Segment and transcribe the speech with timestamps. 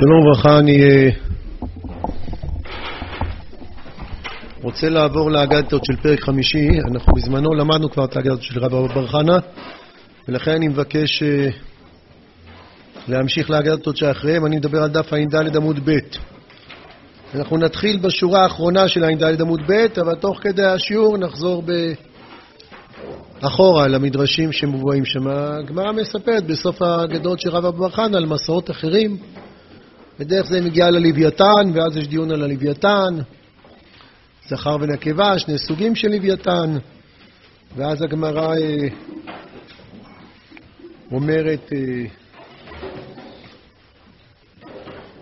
[0.00, 1.08] שלום וברכה, אני אה,
[4.62, 6.68] רוצה לעבור לאגדתות של פרק חמישי.
[6.90, 9.38] אנחנו בזמנו למדנו כבר את האגדתות של רב בר חנה,
[10.28, 11.48] ולכן אני מבקש אה,
[13.08, 14.46] להמשיך לאגדתות שאחריהם.
[14.46, 15.98] אני מדבר על דף ע"ד עמוד ב'.
[17.34, 21.72] אנחנו נתחיל בשורה האחרונה של ע"ד עמוד ב', אבל תוך כדי השיעור נחזור ב...
[23.40, 25.28] אחורה למדרשים שמובאים שם.
[25.28, 29.16] הגמרא מספרת בסוף האגדות של רב בר חנה על מסעות אחרים.
[30.18, 33.14] בדרך זה מגיעה ללוויתן, ואז יש דיון על הלוויתן,
[34.48, 36.76] זכר ונקבה, שני סוגים של לוויתן,
[37.76, 38.88] ואז הגמרא אה,
[41.12, 42.04] אומרת, אה,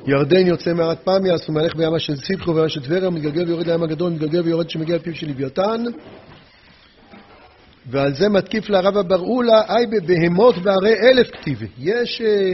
[0.06, 4.12] ירדן יוצא מערת פמיאס ומהלך בימה של ציפחו ובימה של טבריה, מתגלגל ויורד לים הגדול,
[4.12, 5.84] מתגלגל ויורד שמגיע לפיו של לוויתן,
[7.86, 11.66] ועל זה מתקיף לרב אבראולה, אי בבהמות בערי אלף כתיבי.
[11.78, 12.20] יש...
[12.20, 12.52] אה,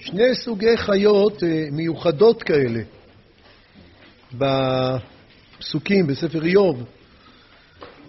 [0.00, 2.80] שני סוגי חיות אה, מיוחדות כאלה
[4.32, 6.84] בפסוקים, בספר איוב,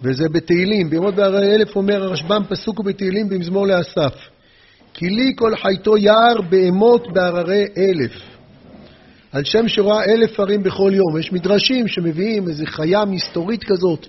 [0.02, 0.90] וזה בתהילים.
[0.90, 4.14] בימות בערי אלף אומר הרשב"ם, פסוק ובתהילים במזמור לאסף.
[4.94, 8.12] כי לי כל חייתו יער בהמות בהררי אלף.
[9.32, 11.18] על שם שרואה אלף ערים בכל יום.
[11.18, 14.06] יש מדרשים שמביאים איזו חיה מסתורית כזאת,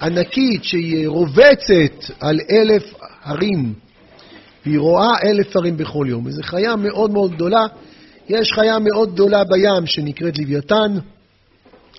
[0.00, 3.83] ענקית, שהיא רובצת על אלף הרים.
[4.66, 6.26] והיא רואה אלף ערים בכל יום.
[6.26, 7.66] וזו חיה מאוד מאוד גדולה.
[8.28, 10.98] יש חיה מאוד גדולה בים שנקראת לוויתן,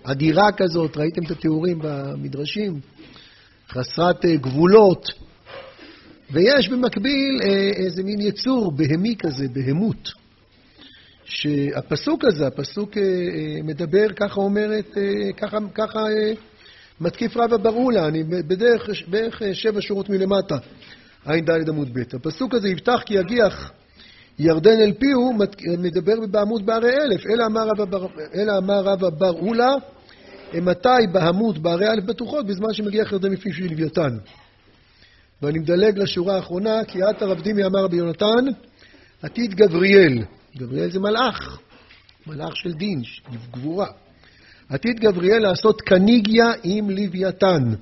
[0.04, 2.80] אדירה כזאת, ראיתם את התיאורים במדרשים?
[3.70, 5.12] חסרת אה, גבולות.
[6.32, 10.10] ויש במקביל אה, איזה מין יצור בהמי כזה, בהמות.
[11.26, 13.04] שהפסוק הזה, הפסוק אה,
[13.64, 14.98] מדבר, ככה אומרת,
[15.38, 16.00] ככה, ככה
[17.02, 20.58] מתקיף רבא ברולה, אני בדרך, בערך שבע שורות מלמטה.
[21.26, 22.16] ע"ד עמוד ב'.
[22.16, 23.72] הפסוק הזה, יפתח כי יגיח
[24.40, 25.34] ירדן אל פיהו,
[25.78, 27.26] מדבר בעמוד בערי אלף.
[27.26, 27.46] אלא
[28.58, 29.76] אמר רב אבר אולה,
[30.54, 34.18] מתי בעמוד בערי אלף בטוחות, בזמן שמגיח ירדן מפיו של לוויתן.
[35.42, 38.46] ואני מדלג לשורה האחרונה, כי את הרב דימי אמר רבי יונתן,
[39.22, 40.24] עתיד גבריאל.
[40.58, 41.60] גבריאל זה מלאך,
[42.28, 43.02] מלאך של דין,
[43.52, 43.88] גבורה.
[44.70, 47.74] עתיד גבריאל לעשות קניגיה עם לוויתן.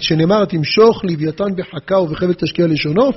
[0.00, 3.10] שנאמר תמשוך לוויתן בחכה ובחבל תשקיע לשונו,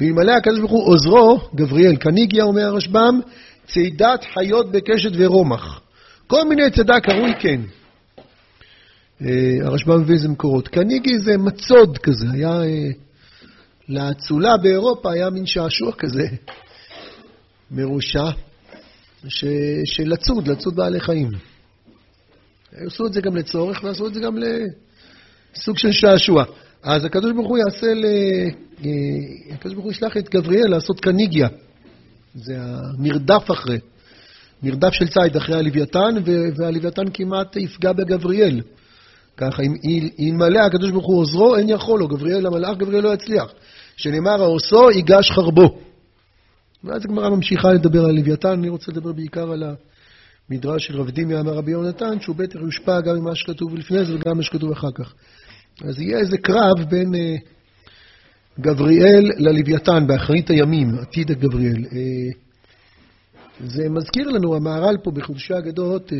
[0.00, 3.20] ואלמלא הקדוש ברוך הוא עוזרו, גבריאל, כניגיה אומר הרשב"ם,
[3.66, 5.80] צידת חיות בקשת ורומח.
[6.26, 7.60] כל מיני צידה קרוי כן.
[9.22, 10.68] אה, הרשב"ם מביא איזה מקורות.
[10.68, 12.62] קניגי זה מצוד כזה, היה...
[12.62, 12.90] אה,
[13.88, 16.26] לאצולה באירופה היה מין שעשוע כזה,
[17.70, 18.30] מרושע,
[19.28, 19.44] ש...
[19.84, 21.30] של לצוד, לצוד בעלי חיים.
[22.72, 24.44] עשו את זה גם לצורך ועשו את זה גם ל...
[25.56, 26.44] סוג של שעשוע.
[26.82, 28.04] אז הקדוש ברוך הוא יעשה ל...
[28.84, 31.48] אה, הקדוש ברוך הוא ישלח את גבריאל לעשות קניגיה.
[32.34, 33.78] זה המרדף אחרי.
[34.62, 36.14] מרדף של ציד אחרי הלוויתן,
[36.56, 38.60] והלוויתן כמעט יפגע בגבריאל.
[39.36, 42.08] ככה, אם אלמלא הקדוש ברוך הוא עוזרו, אין יכול לו.
[42.08, 43.52] גבריאל המלאך, גבריאל לא יצליח.
[43.96, 45.78] שנאמר, העושו ייגש חרבו.
[46.84, 49.62] ואז הגמרא ממשיכה לדבר על לוויתן, אני רוצה לדבר בעיקר על
[50.50, 54.14] המדרש של רב דימי אמר רבי יונתן, שהוא בטח יושפע גם ממה שכתוב לפני זה
[54.14, 55.14] וגם מה שכתוב אחר כך.
[55.82, 57.36] אז יהיה איזה קרב בין אה,
[58.60, 61.84] גבריאל ללוויתן באחרית הימים, עתיד הגבריאל.
[61.92, 62.40] אה,
[63.60, 66.18] זה מזכיר לנו, המהר"ל פה בחודשי אגדות, אה,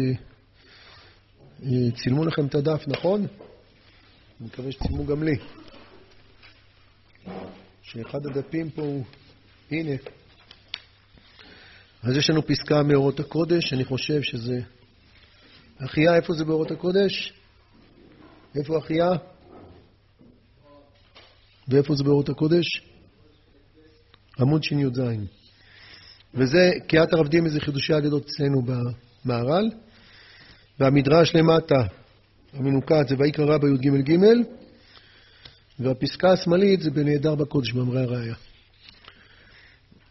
[1.62, 3.20] אה, צילמו לכם את הדף, נכון?
[3.20, 5.36] אני מקווה שצילמו גם לי.
[7.82, 9.04] שאחד הדפים פה הוא,
[9.70, 9.94] הנה.
[12.02, 14.60] אז יש לנו פסקה מאורות הקודש, אני חושב שזה...
[15.78, 17.32] אחיה, איפה זה באורות הקודש?
[18.56, 19.08] איפה אחיה?
[21.68, 22.82] ואיפה זה באורות הקודש?
[24.40, 25.00] עמוד שי"ז.
[26.34, 29.70] וזה קריאת הרב דימי זה חידושי אגדות אצלנו במהר"ל.
[30.80, 31.82] והמדרש למטה,
[32.52, 34.16] המנוקד, זה ויקרא רבה י"ג ג',
[35.78, 38.34] והפסקה השמאלית זה בנהדר בקודש, מאמרי הראייה.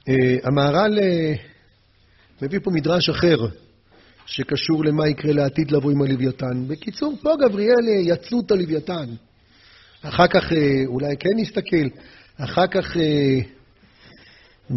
[0.10, 1.34] אה, המהר"ל אה,
[2.42, 3.38] מביא פה מדרש אחר,
[4.26, 6.68] שקשור למה יקרה לעתיד לבוא עם הלוויתן.
[6.68, 9.10] בקיצור, פה גבריאל אה, יצלו את הלוויתן.
[10.04, 11.88] אחר כך אה, אולי כן נסתכל,
[12.38, 13.40] אחר כך אה,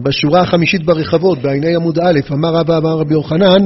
[0.03, 3.65] בשורה החמישית ברחבות, בעיני עמוד א', אמר רבא אמר רבי יוחנן,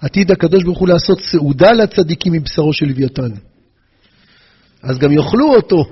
[0.00, 3.30] עתיד הקדוש ברוך הוא לעשות סעודה לצדיקים מבשרו של לוויתן.
[4.82, 5.84] אז גם יאכלו אותו,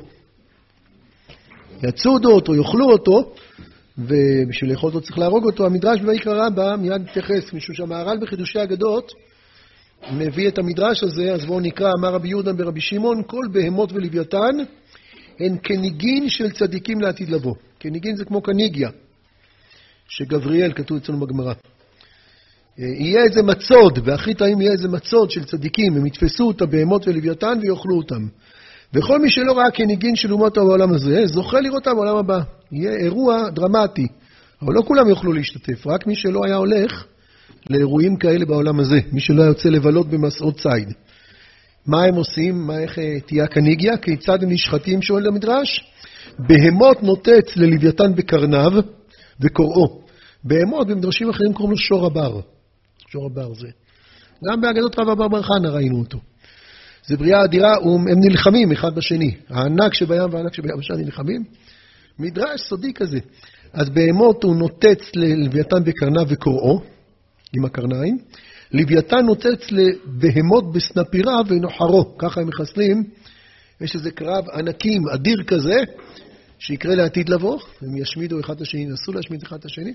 [1.82, 3.32] יצודו אותו, יאכלו אותו,
[3.98, 5.66] ובשביל לאכול אותו צריך להרוג אותו.
[5.66, 9.12] המדרש בויקרא רבא מיד מתייחס, משום שהמהר"ל בחידושי אגדות
[10.12, 14.56] מביא את המדרש הזה, אז בואו נקרא, אמר רבי יהודה ברבי שמעון, כל בהמות ולוויתן
[15.40, 17.54] הן כניגין של צדיקים לעתיד לבוא.
[17.80, 18.90] כניגין זה כמו קניגיה,
[20.08, 21.52] שגבריאל, כתוב אצלנו בגמרא.
[22.78, 27.08] אה, יהיה איזה מצוד, והכי טעים יהיה איזה מצוד של צדיקים, הם יתפסו את הבהמות
[27.08, 28.26] ולוויתן ויאכלו אותם.
[28.94, 32.40] וכל מי שלא ראה כניגין של אומות העולם הזה, זוכה לראות אותם בעולם הבא.
[32.72, 34.06] יהיה אירוע דרמטי.
[34.62, 37.04] אבל לא כולם יוכלו להשתתף, רק מי שלא היה הולך
[37.70, 40.92] לאירועים כאלה בעולם הזה, מי שלא היה יוצא לבלות במסעות ציד.
[41.86, 42.66] מה הם עושים?
[42.66, 43.96] מה, איך אה, תהיה הקניגיה?
[43.96, 45.02] כיצד הם נשחטים?
[45.02, 45.90] שואל המדרש.
[46.38, 48.72] בהמות נוטץ ללוויתן בקרניו
[49.40, 50.00] וקוראו.
[50.44, 52.40] בהמות במדרשים אחרים קוראים לו שור הבר.
[53.08, 53.68] שור הבר זה.
[54.44, 56.18] גם באגדות רב אבר בר חנה ראינו אותו.
[57.06, 57.76] זה בריאה אדירה,
[58.10, 59.34] הם נלחמים אחד בשני.
[59.48, 61.44] הענק שבים והענק שביבשה נלחמים.
[62.18, 63.18] מדרש סודי כזה.
[63.72, 66.80] אז בהמות הוא נוטץ ללוויתן בקרניו וקוראו,
[67.56, 68.18] עם הקרניים.
[68.72, 72.18] לוויתן נוטץ לבהמות בסנפירה ונוחרו.
[72.18, 73.04] ככה הם מחסלים.
[73.80, 75.76] יש איזה קרב ענקים, אדיר כזה,
[76.58, 77.60] שיקרה לעתיד לבוא.
[77.82, 79.92] הם ישמידו אחד את השני, ינסו להשמיד אחד את השני.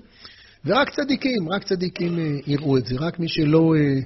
[0.64, 2.94] ורק צדיקים, רק צדיקים אה, יראו את זה.
[2.98, 4.00] רק מי שלא אה,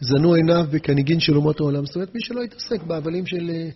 [0.00, 1.86] זנו עיניו בכניגין של אומות העולם.
[1.86, 3.50] זאת אומרת, מי שלא יתעסק בהבלים של...
[3.50, 3.68] אה,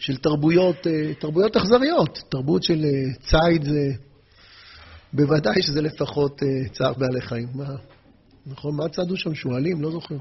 [0.00, 0.86] של תרבויות,
[1.18, 2.18] תרבויות אכזריות.
[2.30, 2.84] תרבות של
[3.20, 3.92] ציד זה,
[5.12, 6.42] בוודאי שזה לפחות
[6.72, 7.48] צער בעלי חיים.
[7.54, 7.64] מה,
[8.46, 8.76] נכון?
[8.76, 9.34] מה צעדו שם?
[9.34, 9.82] שועלים?
[9.82, 10.16] לא זוכר.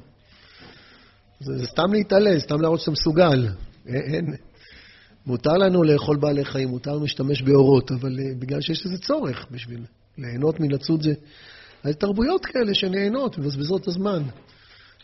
[1.39, 3.47] זה, זה סתם להתעלה, סתם להראות שאתה מסוגל.
[3.87, 4.35] אין.
[5.25, 9.85] מותר לנו לאכול בעלי חיים, מותר להשתמש באורות, אבל בגלל שיש איזה צורך בשביל
[10.17, 11.13] ליהנות מלצוד זה.
[11.83, 14.23] אז תרבויות כאלה שנהנות, מבזבזות את הזמן.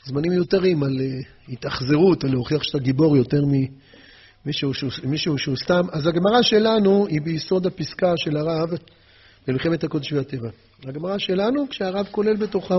[0.06, 1.02] זמנים מיותרים על
[1.50, 3.52] התאכזרות, על להוכיח שאתה גיבור יותר מ...
[4.46, 5.82] מישהו שהוא, שהוא סתם.
[5.92, 8.70] אז הגמרא שלנו היא ביסוד הפסקה של הרב
[9.48, 10.50] במלחמת הקודש והטבע.
[10.86, 12.76] הגמרא שלנו, כשהרב כולל בתוכה,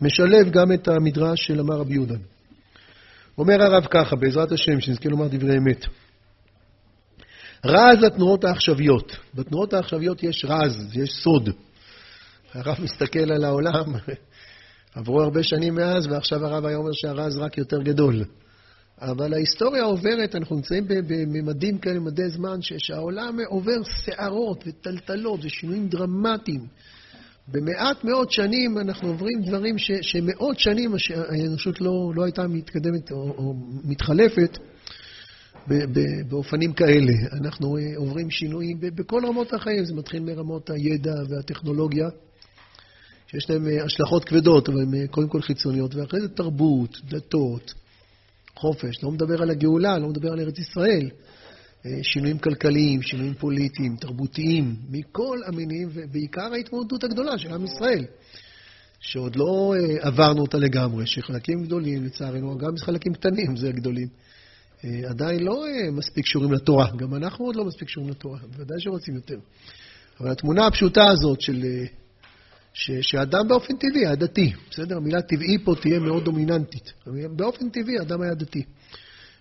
[0.00, 2.14] משלב גם את המדרש של אמר רבי יהודה.
[3.38, 5.86] אומר הרב ככה, בעזרת השם, שנזכה לומר דברי אמת.
[7.64, 9.16] רז לתנועות העכשוויות.
[9.34, 11.48] בתנועות העכשוויות יש רז, יש סוד.
[12.54, 13.84] הרב מסתכל על העולם,
[14.94, 18.24] עברו הרבה שנים מאז, ועכשיו הרב היה אומר שהרז רק יותר גדול.
[19.00, 26.66] אבל ההיסטוריה עוברת, אנחנו נמצאים בממדים כאלה, ממדי זמן, שהעולם עובר סערות וטלטלות ושינויים דרמטיים.
[27.48, 30.94] במעט מאוד שנים אנחנו עוברים דברים ש, שמאות שנים
[31.28, 33.54] האנושות לא, לא הייתה מתקדמת או, או
[33.84, 34.58] מתחלפת
[35.68, 37.12] ב, ב, באופנים כאלה.
[37.40, 42.08] אנחנו אה, עוברים שינויים בכל רמות החיים, זה מתחיל מרמות הידע והטכנולוגיה,
[43.26, 47.74] שיש להם אה, השלכות כבדות, אבל הן אה, קודם כל חיצוניות, ואחרי זה תרבות, דתות.
[48.60, 51.10] חופש, לא מדבר על הגאולה, לא מדבר על ארץ ישראל.
[51.86, 58.04] אה, שינויים כלכליים, שינויים פוליטיים, תרבותיים, מכל המינים, ובעיקר ההתמודדות הגדולה של עם ישראל,
[59.00, 64.08] שעוד לא אה, עברנו אותה לגמרי, שחלקים גדולים, לצערנו, גם חלקים קטנים זה הגדולים,
[64.84, 66.90] אה, עדיין לא מספיק קשורים לתורה.
[66.96, 69.38] גם אנחנו עוד לא מספיק קשורים לתורה, בוודאי שרוצים יותר.
[70.20, 71.64] אבל התמונה הפשוטה הזאת של
[72.74, 74.96] ש, שאדם באופן טבעי היה דתי, בסדר?
[74.96, 76.92] המילה טבעי פה תהיה מאוד דומיננטית.
[77.36, 78.62] באופן טבעי אדם היה דתי.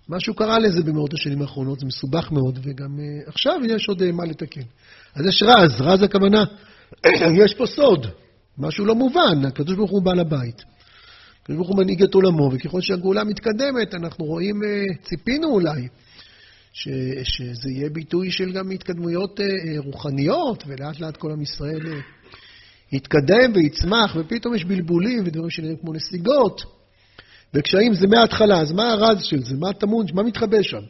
[0.10, 4.12] משהו קרה לזה במאות השנים האחרונות, זה מסובך מאוד, וגם uh, עכשיו יש עוד uh,
[4.12, 4.62] מה לתקן.
[5.16, 6.44] אז יש רז, רז הכוונה,
[7.44, 8.08] יש פה סוד,
[8.58, 10.64] משהו לא מובן, הקדוש ברוך הוא בעל הבית.
[11.42, 15.88] הקדוש ברוך הוא מנהיג את עולמו, וככל שהגאולה מתקדמת, אנחנו רואים, uh, ציפינו אולי,
[16.74, 16.88] ש,
[17.24, 19.44] שזה יהיה ביטוי של גם התקדמויות uh,
[19.86, 21.82] רוחניות, ולאט לאט כל עם ישראל...
[21.82, 22.20] Uh,
[22.92, 26.62] יתקדם ויצמח, ופתאום יש בלבולים ודברים שנראים כמו נסיגות,
[27.54, 29.56] וקשיים זה מההתחלה, אז מה הרז של זה?
[29.58, 30.06] מה טמון?
[30.14, 30.82] מה מתחבא שם?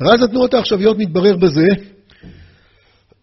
[0.00, 1.66] רז התנועות העכשוויות מתברר בזה,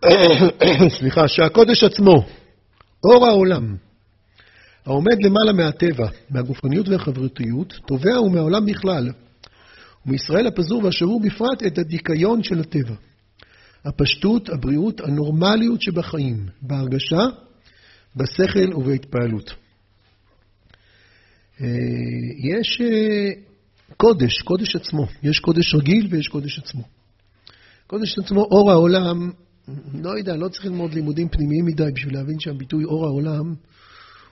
[0.99, 2.25] סליחה, שהקודש עצמו,
[3.03, 3.75] אור העולם,
[4.85, 9.09] העומד למעלה מהטבע, מהגופניות והחברתיות, תובע הוא מהעולם בכלל,
[10.05, 12.95] ומישראל הפזור והשבור בפרט את הדיכיון של הטבע.
[13.85, 17.25] הפשטות, הבריאות, הנורמליות שבחיים, בהרגשה
[18.15, 19.53] בשכל ובהתפעלות.
[21.61, 21.67] אה,
[22.37, 23.41] יש אה,
[23.97, 25.07] קודש, קודש עצמו.
[25.23, 26.83] יש קודש רגיל ויש קודש עצמו.
[27.87, 29.31] קודש עצמו, אור העולם,
[29.93, 33.55] לא יודע, לא צריך ללמוד לימודים פנימיים מדי בשביל להבין שהביטוי אור העולם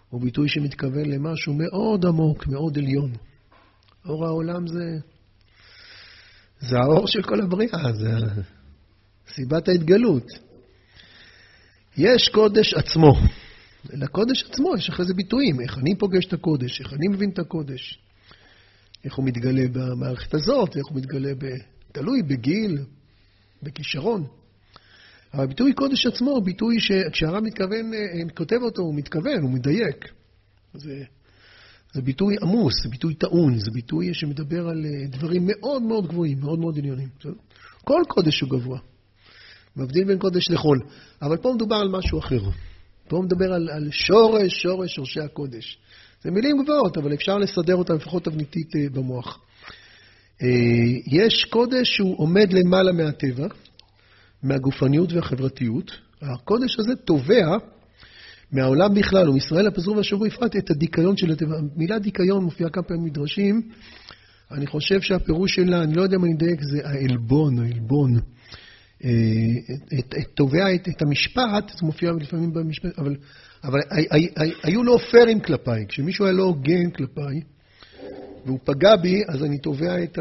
[0.09, 3.11] הוא ביטוי שמתכוון למשהו מאוד עמוק, מאוד עליון.
[4.05, 4.97] אור העולם זה,
[6.59, 8.09] זה האור של כל הבריאה, זה
[9.27, 10.27] סיבת ההתגלות.
[11.97, 13.13] יש קודש עצמו.
[13.89, 17.39] לקודש עצמו יש אחרי זה ביטויים, איך אני פוגש את הקודש, איך אני מבין את
[17.39, 17.99] הקודש,
[19.05, 21.45] איך הוא מתגלה במערכת הזאת, איך הוא מתגלה, ב...
[21.91, 22.77] תלוי בגיל,
[23.63, 24.25] בכישרון.
[25.33, 30.13] אבל ביטוי קודש עצמו הוא ביטוי שכשהרב מתכוון, אה, כותב אותו, הוא מתכוון, הוא מדייק.
[30.73, 31.03] זה,
[31.93, 36.39] זה ביטוי עמוס, זה ביטוי טעון, זה ביטוי שמדבר על אה, דברים מאוד מאוד גבוהים,
[36.39, 37.07] מאוד מאוד עניונים.
[37.83, 38.79] כל קודש הוא גבוה.
[39.75, 40.79] מבדיל בין קודש לחול.
[41.21, 42.41] אבל פה מדובר על משהו אחר.
[43.07, 45.77] פה מדבר על, על שורש, שורש, שורשי הקודש.
[46.23, 49.39] זה מילים גבוהות, אבל אפשר לסדר אותן לפחות תבניתית אה, במוח.
[50.41, 50.47] אה,
[51.07, 53.47] יש קודש שהוא עומד למעלה מהטבע,
[54.43, 55.91] מהגופניות והחברתיות.
[56.21, 57.57] הקודש הזה תובע
[58.51, 61.55] מהעולם בכלל, ומישראל הפזור והשבוע בפרט, את הדיכאון של הטבע.
[61.57, 63.61] המילה דיכאון מופיעה כמה פעמים במדרשים.
[64.51, 68.19] אני חושב שהפירוש שלה, אני לא יודע אם אני אדייק, זה העלבון, העלבון.
[70.33, 73.15] תובע את, את המשפט, זה מופיע לפעמים במשפט, אבל,
[73.63, 73.79] אבל
[74.63, 75.85] היו לו פיירים כלפיי.
[75.87, 77.41] כשמישהו היה לא הוגן כלפיי,
[78.45, 80.19] והוא פגע בי, אז אני תובע את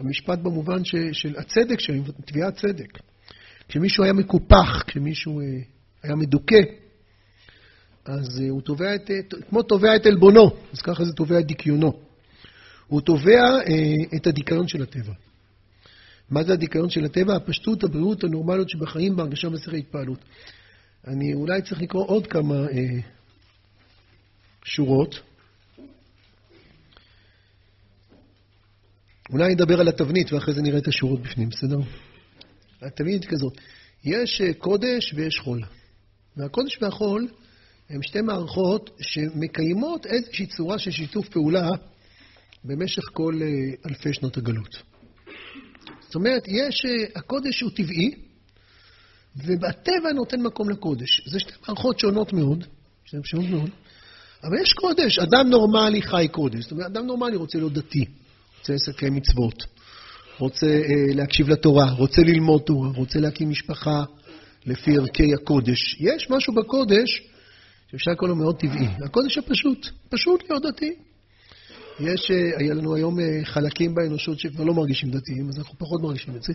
[0.00, 2.98] המשפט במובן ש, של הצדק שלי, תביעת צדק.
[3.68, 5.46] כשמישהו היה מקופח, כשמישהו אה,
[6.02, 6.60] היה מדוכא,
[8.04, 9.10] אז אה, הוא תובע את,
[9.48, 11.92] כמו תובע את עלבונו, אז ככה זה תובע את דיכיונו.
[12.86, 15.12] הוא תובע אה, את הדיכאון של הטבע.
[16.30, 17.36] מה זה הדיכאון של הטבע?
[17.36, 20.18] הפשטות, הבריאות, הנורמליות שבחיים בהרגשה מסך ההתפעלות.
[21.06, 22.98] אני אולי צריך לקרוא עוד כמה אה,
[24.64, 25.20] שורות.
[29.30, 31.78] אולי נדבר על התבנית ואחרי זה נראה את השורות בפנים, בסדר?
[32.82, 33.60] התבנית כזאת,
[34.04, 35.62] יש אה, קודש ויש חול.
[36.36, 37.28] והקודש והחול
[37.90, 41.70] הם שתי מערכות שמקיימות איזושהי צורה של שיתוף פעולה
[42.64, 44.82] במשך כל אה, אלפי שנות הגלות.
[46.06, 48.10] זאת אומרת, יש, אה, הקודש הוא טבעי,
[49.36, 51.22] והטבע נותן מקום לקודש.
[51.26, 52.64] זה שתי מערכות שונות מאוד,
[53.04, 53.70] שתי שונות מאוד,
[54.44, 56.62] אבל יש קודש, אדם נורמלי חי קודש.
[56.62, 58.04] זאת אומרת, אדם נורמלי רוצה להיות דתי,
[58.58, 59.64] רוצה לסכם מצוות,
[60.38, 64.04] רוצה אה, להקשיב לתורה, רוצה ללמוד תורה, רוצה להקים משפחה
[64.66, 65.96] לפי ערכי הקודש.
[66.00, 67.22] יש משהו בקודש
[67.90, 68.86] שאפשר לקרוא לו מאוד טבעי.
[69.04, 70.94] הקודש הפשוט, פשוט להיות דתי.
[72.00, 76.02] יש, אה, היה לנו היום אה, חלקים באנושות שכבר לא מרגישים דתיים, אז אנחנו פחות
[76.02, 76.52] מרגישים את זה.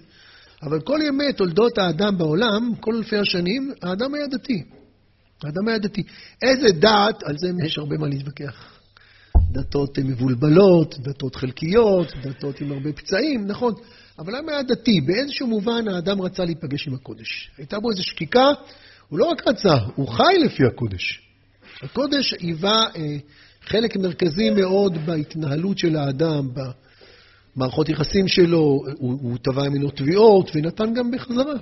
[0.64, 4.64] אבל כל ימי תולדות האדם בעולם, כל אלפי השנים, האדם היה דתי.
[5.44, 6.04] האדם היה דתי.
[6.42, 8.82] איזה דת, על זה יש הרבה מה להתווכח.
[9.52, 13.74] דתות מבולבלות, דתות חלקיות, דתות עם הרבה פצעים, נכון.
[14.20, 15.02] אבל למה היה דתי?
[15.02, 17.52] באיזשהו מובן האדם רצה להיפגש עם הקודש.
[17.58, 18.48] הייתה בו איזו שקיקה,
[19.10, 21.22] הוא לא רק רצה, הוא חי לפי הקודש.
[21.82, 23.18] הקודש היווה אה,
[23.66, 26.50] חלק מרכזי מאוד בהתנהלות של האדם,
[27.56, 31.54] במערכות יחסים שלו, הוא, הוא תבע ממנו תביעות ונתן גם בחזרה.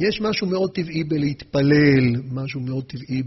[0.00, 3.22] יש משהו מאוד טבעי בלהתפלל, משהו מאוד טבעי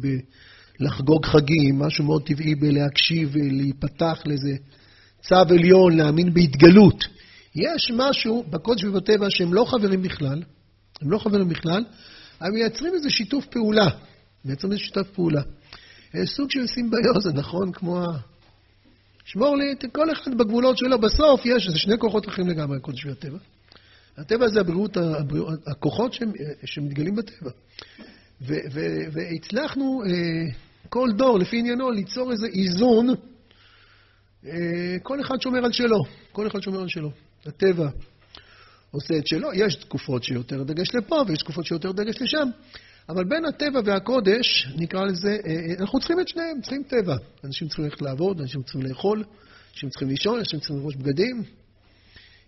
[0.79, 4.55] בלחגוג חגים, משהו מאוד טבעי בלהקשיב ולהיפתח לאיזה
[5.21, 7.03] צו עליון, להאמין בהתגלות.
[7.55, 10.43] יש משהו בקודש ובטבע שהם לא חברים בכלל,
[11.01, 11.83] הם לא חברים בכלל,
[12.41, 13.87] אבל מייצרים איזה שיתוף פעולה.
[14.45, 15.41] מייצרים איזה שיתוף פעולה.
[16.25, 17.71] סוג של סימביוזה, נכון?
[17.71, 18.05] כמו ה...
[19.25, 20.99] שמור לי את כל אחד בגבולות שלו.
[20.99, 23.37] בסוף יש, זה שני כוחות אחרים לגמרי, הקודש והטבע.
[24.17, 26.31] הטבע זה הבריאות, הבריאות הכוחות שהם,
[26.65, 27.51] שמתגלים בטבע.
[28.41, 28.79] ו, ו,
[29.11, 30.53] והצלחנו, אה,
[30.89, 33.09] כל דור, לפי עניינו, ליצור איזה איזון.
[34.45, 36.03] אה, כל אחד שומר על שלו.
[36.31, 37.11] כל אחד שומר על שלו.
[37.45, 37.89] הטבע
[38.91, 39.49] עושה את שלו.
[39.53, 42.49] יש תקופות שיותר דגש לפה, ויש תקופות שיותר דגש לשם.
[43.09, 47.15] אבל בין הטבע והקודש, נקרא לזה, אה, אה, אנחנו צריכים את שניהם, צריכים טבע.
[47.43, 49.23] אנשים צריכים ללכת לעבוד, אנשים צריכים לאכול,
[49.73, 51.43] אנשים צריכים לישון, אנשים צריכים לראש בגדים.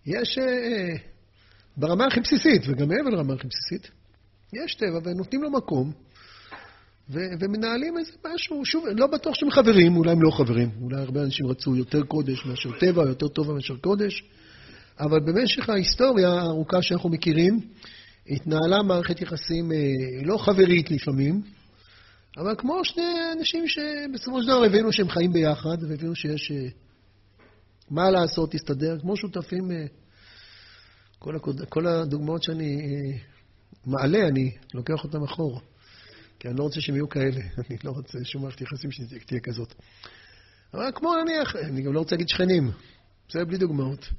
[0.06, 0.96] יש, אה,
[1.78, 3.92] ברמה הכי בסיסית, וגם מעבר לרמה הכי בסיסית,
[4.54, 5.92] יש טבע ונותנים לו מקום,
[7.10, 11.22] ו- ומנהלים איזה משהו, שוב, לא בטוח שהם חברים, אולי הם לא חברים, אולי הרבה
[11.24, 14.24] אנשים רצו יותר קודש מאשר טבע, יותר טוב מאשר קודש,
[15.00, 17.60] אבל במשך ההיסטוריה הארוכה שאנחנו מכירים,
[18.28, 19.78] התנהלה מערכת יחסים אה,
[20.24, 21.42] לא חברית לפעמים,
[22.38, 23.04] אבל כמו שני
[23.40, 26.68] אנשים שבסופו של דבר הבינו שהם חיים ביחד, והבינו שיש אה,
[27.90, 29.86] מה לעשות, להסתדר, כמו שותפים, אה,
[31.20, 31.62] כל, הקוד...
[31.70, 32.78] כל הדוגמאות שאני
[33.86, 35.60] מעלה, אני לוקח אותן אחורה.
[36.40, 39.74] כי אני לא רוצה שהם יהיו כאלה, אני לא רוצה שום מערכת יחסים שתהיה כזאת.
[40.74, 42.72] אבל כמו נניח, אני גם לא רוצה להגיד שכנים,
[43.32, 44.10] זה בלי דוגמאות.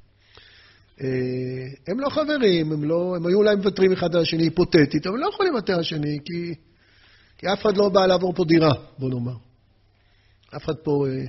[1.01, 1.07] אה,
[1.87, 5.29] הם לא חברים, הם, לא, הם היו אולי מוותרים אחד על השני היפותטית, אבל לא
[5.33, 6.53] יכולים לוותר על השני, כי,
[7.37, 9.35] כי אף אחד לא בא לעבור פה דירה, בוא נאמר.
[10.55, 11.25] אף אחד פה אה,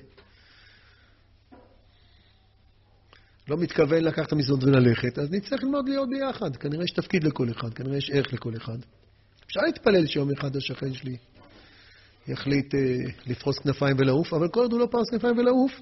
[3.48, 6.56] לא מתכוון לקחת את וללכת, אז נצטרך ללמוד להיות ביחד.
[6.56, 8.78] כנראה יש תפקיד לכל אחד, כנראה יש ערך לכל אחד.
[9.46, 11.16] אפשר להתפלל שיום אחד השכן שלי
[12.28, 12.80] יחליט אה,
[13.26, 15.72] לפרוס כנפיים ולעוף, אבל כל עוד הוא לא פרס כנפיים ולעוף,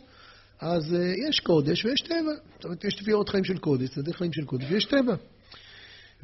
[0.63, 2.33] אז uh, יש קודש ויש טבע.
[2.55, 5.15] זאת אומרת, יש תביעות חיים של קודש, צדדי חיים של קודש, ויש טבע.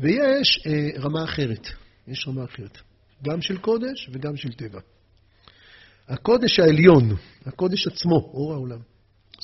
[0.00, 1.66] ויש uh, רמה אחרת,
[2.08, 2.78] יש רמה אחרת,
[3.24, 4.80] גם של קודש וגם של טבע.
[6.08, 7.16] הקודש העליון,
[7.46, 8.78] הקודש עצמו, אור העולם,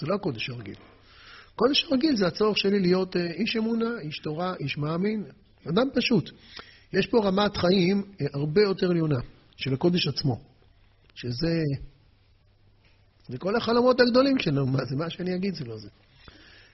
[0.01, 0.77] זה לא הקודש הרגיל.
[1.57, 5.25] קודש הרגיל זה הצורך שלי להיות uh, איש אמונה, איש תורה, איש מאמין,
[5.71, 6.31] אדם פשוט.
[6.93, 9.19] יש פה רמת חיים אה, הרבה יותר עליונה,
[9.57, 10.41] של הקודש עצמו,
[11.15, 11.63] שזה...
[13.29, 14.97] זה כל החלומות הגדולים שלנו, מה זה?
[14.97, 15.89] מה שאני אגיד זה לא זה.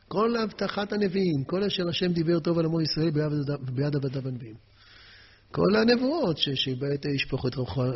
[0.09, 3.11] כל הבטחת הנביאים, כל אשר השם דיבר טוב על עמו ישראל
[3.75, 4.57] ביד עבדיו הנביאים.
[5.53, 7.47] כל הנבואות, שבעת ישפוך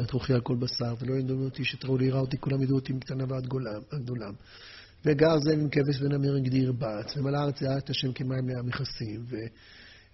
[0.02, 3.24] את רוחי על כל בשר, ולא ינדונו אותי שתראו ליראה אותי, כולם ידעו אותי מקטנה
[3.28, 3.46] ועד
[3.94, 4.32] גדולם.
[5.04, 9.24] וגר זאב עם כבש ונמיר גדיר בת, ומלא הארץ את השם כמים מכסים,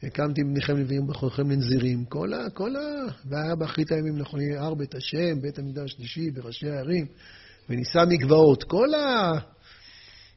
[0.02, 2.04] והקמתי בניכם לוויים ובחורכם לנזירים.
[2.04, 2.50] כל ה...
[2.50, 2.80] כל ה...
[3.24, 7.06] והיה באחרית הימים נכוני הר בית השם, בית המקדש השלישי, בראשי הערים,
[7.68, 8.64] ונישא מגבעות.
[8.64, 8.88] כל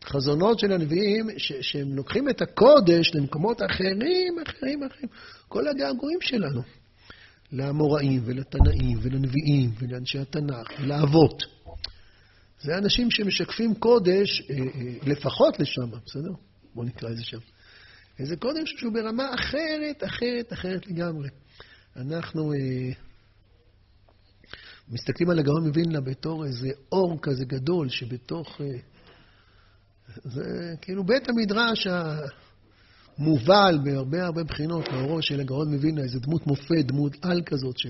[0.04, 1.52] החזונות של הנביאים, ש...
[1.62, 5.10] שהם לוקחים את הקודש למקומות אחרים, אחרים, אחרים.
[5.48, 6.62] כל הגעגועים שלנו.
[7.52, 11.44] לאמוראים ולתנאים ולנביאים ולאנשי התנ"ך ולאבות.
[12.62, 14.64] זה אנשים שמשקפים קודש, אה, אה,
[15.06, 16.32] לפחות לשם, בסדר?
[16.76, 17.38] בואו נקרא את זה שם.
[18.20, 21.30] איזה קודש שהוא ברמה אחרת, אחרת, אחרת לגמרי.
[21.96, 22.60] אנחנו אה,
[24.90, 28.62] מסתכלים על הגאון מווילנה בתור איזה אור כזה גדול שבתוך...
[28.62, 28.66] אה,
[30.24, 31.88] זה כאילו בית המדרש
[33.18, 37.88] המובל בהרבה הרבה בחינות לאורו של הגאון מווילנה, איזה דמות מופת, דמות על כזאת ש...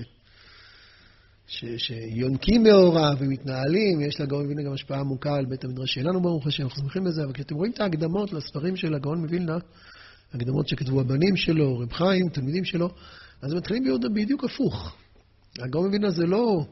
[1.46, 6.46] ש, שיונקים מאורה ומתנהלים, יש לגאון מווילנה גם השפעה עמוקה על בית המדרש שלנו, ברוך
[6.46, 9.56] השם, אנחנו שמחים בזה, אבל כשאתם רואים את ההקדמות לספרים של הגאון מווילנה,
[10.34, 12.88] הקדמות שכתבו הבנים שלו, רב חיים, תלמידים שלו,
[13.42, 13.84] אז הם מתחילים
[14.14, 14.96] בדיוק הפוך.
[15.58, 16.66] הגאון מווילנה זה לא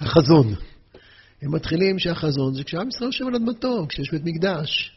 [0.00, 0.54] החזון.
[1.42, 4.92] הם מתחילים שהחזון זה כשעם ישראל יושב על אדמתו, כשיש בית מקדש.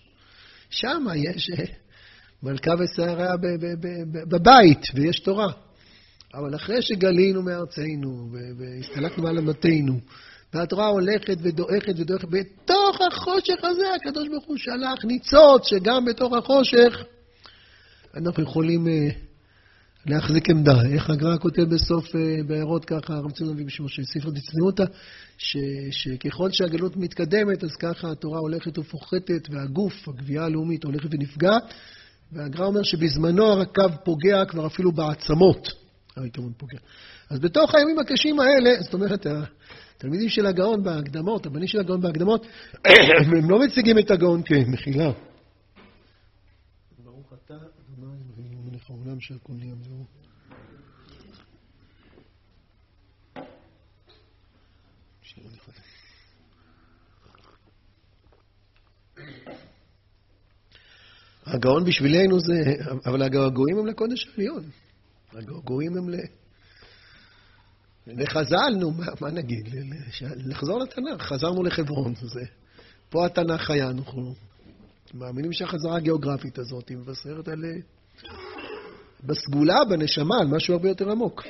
[0.70, 1.66] שם יש אה,
[2.44, 3.36] מלכה ושערה
[4.30, 5.51] בבית, ויש תורה.
[6.34, 10.00] אבל אחרי שגלינו מארצנו והסתלקנו מעל אמתנו,
[10.54, 17.04] והתורה הולכת ודועכת ודועכת, בתוך החושך הזה הקדוש ברוך הוא שלח ניצוץ, שגם בתוך החושך
[18.16, 19.26] אנחנו יכולים uh,
[20.07, 20.81] להחזיק עמדה.
[20.93, 24.83] איך הגר"א כותב בסוף, uh, בהערות ככה, הרב ציון אבי בשמו של ספר דצניותא,
[25.91, 31.57] שככל שהגלות מתקדמת, אז ככה התורה הולכת ופוחתת, והגוף, הגבייה הלאומית, הולכת ונפגע.
[32.31, 35.67] והגר"א אומר שבזמנו הרקב פוגע כבר אפילו בעצמות.
[36.17, 36.77] העיקרון פוגע.
[37.29, 39.27] אז בתוך הימים הקשים האלה, זאת אומרת,
[39.96, 42.46] התלמידים של הגאון בהקדמות, הבנים של הגאון בהקדמות,
[43.37, 45.11] הם לא מציגים את הגאון כמחילה.
[47.03, 48.77] ברוך אתה, אדוני,
[49.18, 50.06] העולם של ים זהו.
[61.46, 62.53] הגאון בשבילנו זה,
[63.06, 64.64] אבל הגעגועים הם לקודש העליון.
[65.32, 66.16] הגעגועים הם ל...
[68.08, 69.68] לחז"ל, נו, מה, מה נגיד?
[70.22, 71.22] לחזור לתנ"ך.
[71.22, 72.42] חזרנו לחברון, זה...
[73.10, 74.36] פה התנ"ך היה, אנחנו
[75.14, 77.64] מאמינים שהחזרה הגיאוגרפית הזאת מבשרת על...
[79.24, 81.44] בסגולה, בנשמה, על משהו הרבה יותר עמוק.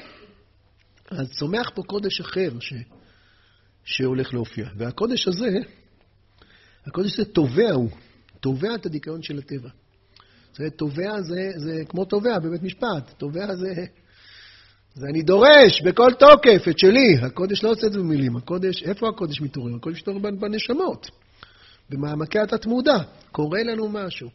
[1.11, 2.73] אז צומח פה קודש אחר ש...
[3.83, 4.67] שהולך להופיע.
[4.77, 5.49] והקודש הזה,
[6.87, 7.89] הקודש הזה תובע הוא,
[8.39, 9.69] תובע את הדיכאון של הטבע.
[10.57, 13.13] זה תובע זה, זה כמו תובע בבית משפט.
[13.17, 13.85] תובע זה,
[14.93, 17.17] זה אני דורש בכל תוקף את שלי.
[17.21, 18.35] הקודש לא עושה את זה במילים.
[18.37, 19.75] הקודש, איפה הקודש מתעורר?
[19.75, 21.09] הקודש מתעורר בנשמות,
[21.89, 22.97] במעמקי התת-מודע.
[23.31, 24.29] קורה לנו משהו.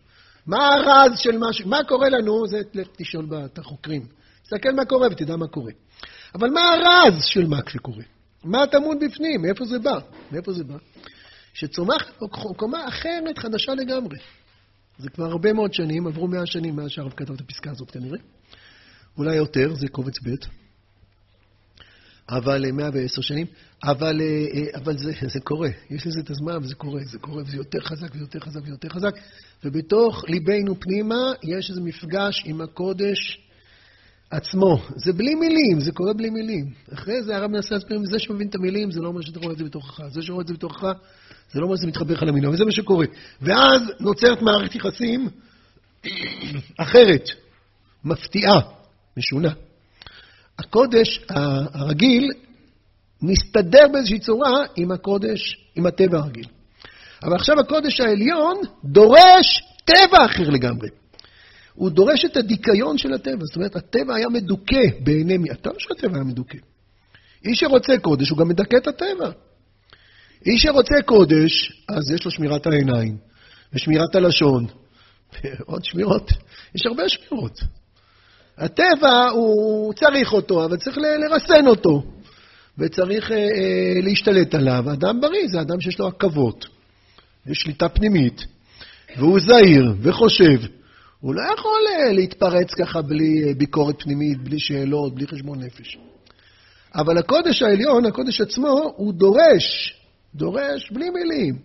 [0.46, 1.68] מה הרז של משהו?
[1.68, 2.46] מה קורה לנו?
[2.46, 4.06] זה לך תשאול את החוקרים.
[4.42, 5.72] תסתכל מה קורה ותדע מה קורה.
[6.34, 8.04] אבל מה הרז של מה שקורה?
[8.44, 9.42] מה טמון בפנים?
[9.42, 9.98] מאיפה זה בא?
[10.32, 10.76] מאיפה זה בא?
[11.54, 12.18] שצומחת
[12.56, 14.18] קומה אחרת, חדשה לגמרי.
[14.98, 18.18] זה כבר הרבה מאוד שנים, עברו מאה שנים מאז שהרב כתב את הפסקה הזאת כנראה.
[19.18, 20.61] אולי יותר, זה קובץ ב',
[22.32, 23.46] אבל מאה ועשר שנים,
[23.84, 27.42] אבל, אה, אה, אבל זה, זה קורה, יש לזה את הזמן וזה קורה, זה קורה
[27.42, 29.14] וזה יותר חזק וזה יותר חזק ויותר חזק,
[29.64, 33.40] ובתוך ליבנו פנימה יש איזה מפגש עם הקודש
[34.30, 34.82] עצמו.
[34.96, 36.72] זה בלי מילים, זה קורה בלי מילים.
[36.94, 39.58] אחרי זה הרב מנסה להסביר, זה שמבין את המילים, זה לא אומר שאתה רואה את
[39.58, 40.00] זה בתוכך.
[40.08, 40.92] זה שרואה את זה בתוכך,
[41.52, 43.06] זה לא אומר שזה מתחבר לך למילה, וזה מה שקורה.
[43.40, 45.28] ואז נוצרת מערכת יחסים
[46.78, 47.24] אחרת,
[48.04, 48.60] מפתיעה,
[49.16, 49.52] משונה.
[50.62, 51.20] הקודש
[51.74, 52.30] הרגיל
[53.22, 56.46] מסתדר באיזושהי צורה עם הקודש, עם הטבע הרגיל.
[57.22, 60.88] אבל עכשיו הקודש העליון דורש טבע אחר לגמרי.
[61.74, 63.44] הוא דורש את הדיכאון של הטבע.
[63.44, 65.50] זאת אומרת, הטבע היה מדוכא בעיני מי?
[65.50, 66.58] אתה לא שהטבע היה מדוכא.
[67.44, 69.30] איש שרוצה קודש, הוא גם מדכא את הטבע.
[70.46, 73.16] איש שרוצה קודש, אז יש לו שמירת העיניים,
[73.72, 74.66] ושמירת הלשון,
[75.32, 76.30] ועוד שמירות.
[76.74, 77.60] יש הרבה שמירות.
[78.62, 82.02] הטבע, הוא צריך אותו, אבל צריך לרסן אותו,
[82.78, 84.84] וצריך אה, אה, להשתלט עליו.
[84.92, 86.66] אדם בריא זה אדם שיש לו עכבות,
[87.46, 88.44] יש שליטה פנימית,
[89.16, 90.66] והוא זהיר וחושב.
[91.20, 95.98] הוא לא יכול אה, להתפרץ ככה בלי אה, ביקורת פנימית, בלי שאלות, בלי חשבון נפש.
[96.94, 99.96] אבל הקודש העליון, הקודש עצמו, הוא דורש,
[100.34, 101.58] דורש בלי מילים,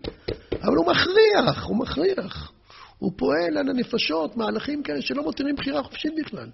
[0.61, 2.51] אבל הוא מכריח, הוא מכריח.
[2.99, 6.49] הוא פועל על הנפשות, מהלכים כאלה שלא מותירים בחירה חופשית בכלל.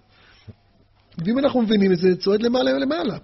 [1.17, 3.17] ואם אנחנו מבינים את זה, זה צועד למעלה ולמעלה.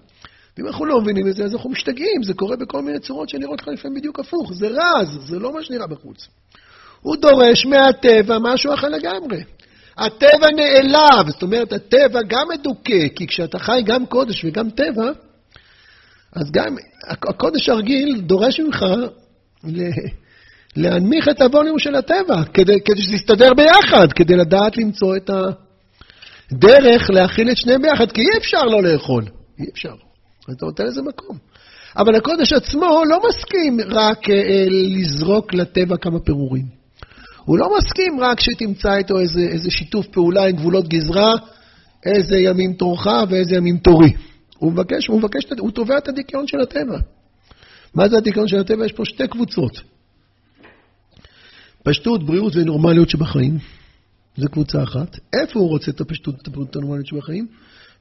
[0.58, 3.62] ואם אנחנו לא מבינים את זה, אז אנחנו משתגעים, זה קורה בכל מיני צורות שנראות
[3.62, 4.54] לך לפעמים בדיוק הפוך.
[4.54, 6.28] זה רז, זה לא מה שנראה בחוץ.
[7.02, 9.44] הוא דורש מהטבע משהו אחר לגמרי.
[9.98, 15.12] הטבע נעלב, זאת אומרת, הטבע גם מדוכא, כי כשאתה חי גם קודש וגם טבע,
[16.34, 18.86] אז גם הקודש הרגיל דורש ממך
[20.76, 25.30] להנמיך את הווליום של הטבע, כדי, כדי שזה יסתדר ביחד, כדי לדעת למצוא את
[26.52, 29.26] הדרך להכיל את שניהם ביחד, כי אי אפשר לא לאכול,
[29.60, 29.94] אי אפשר.
[30.52, 31.38] אתה נותן לזה מקום.
[31.98, 36.66] אבל הקודש עצמו לא מסכים רק אה, לזרוק לטבע כמה פירורים.
[37.46, 41.34] הוא לא מסכים רק שתמצא איתו איזה, איזה שיתוף פעולה עם גבולות גזרה,
[42.06, 44.14] איזה ימים תורך ואיזה ימים תורי.
[44.58, 46.98] הוא מבקש, הוא מבקש, הוא תובע את הדיכאון של הטבע.
[47.96, 48.86] מה זה הדיכאון של הטבע?
[48.86, 49.82] יש פה שתי קבוצות.
[51.84, 53.58] פשטות, בריאות ונורמליות שבחיים,
[54.38, 55.20] זו קבוצה אחת.
[55.34, 57.48] איפה הוא רוצה את הפשטות, את הבריאות, הנורמליות שבחיים?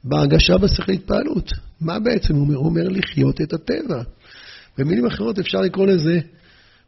[0.03, 1.51] בהרגשה בשכל התפעלות.
[1.81, 2.55] מה בעצם הוא אומר?
[2.55, 4.03] הוא אומר לחיות את הטבע.
[4.77, 6.19] במילים אחרות אפשר לקרוא לזה,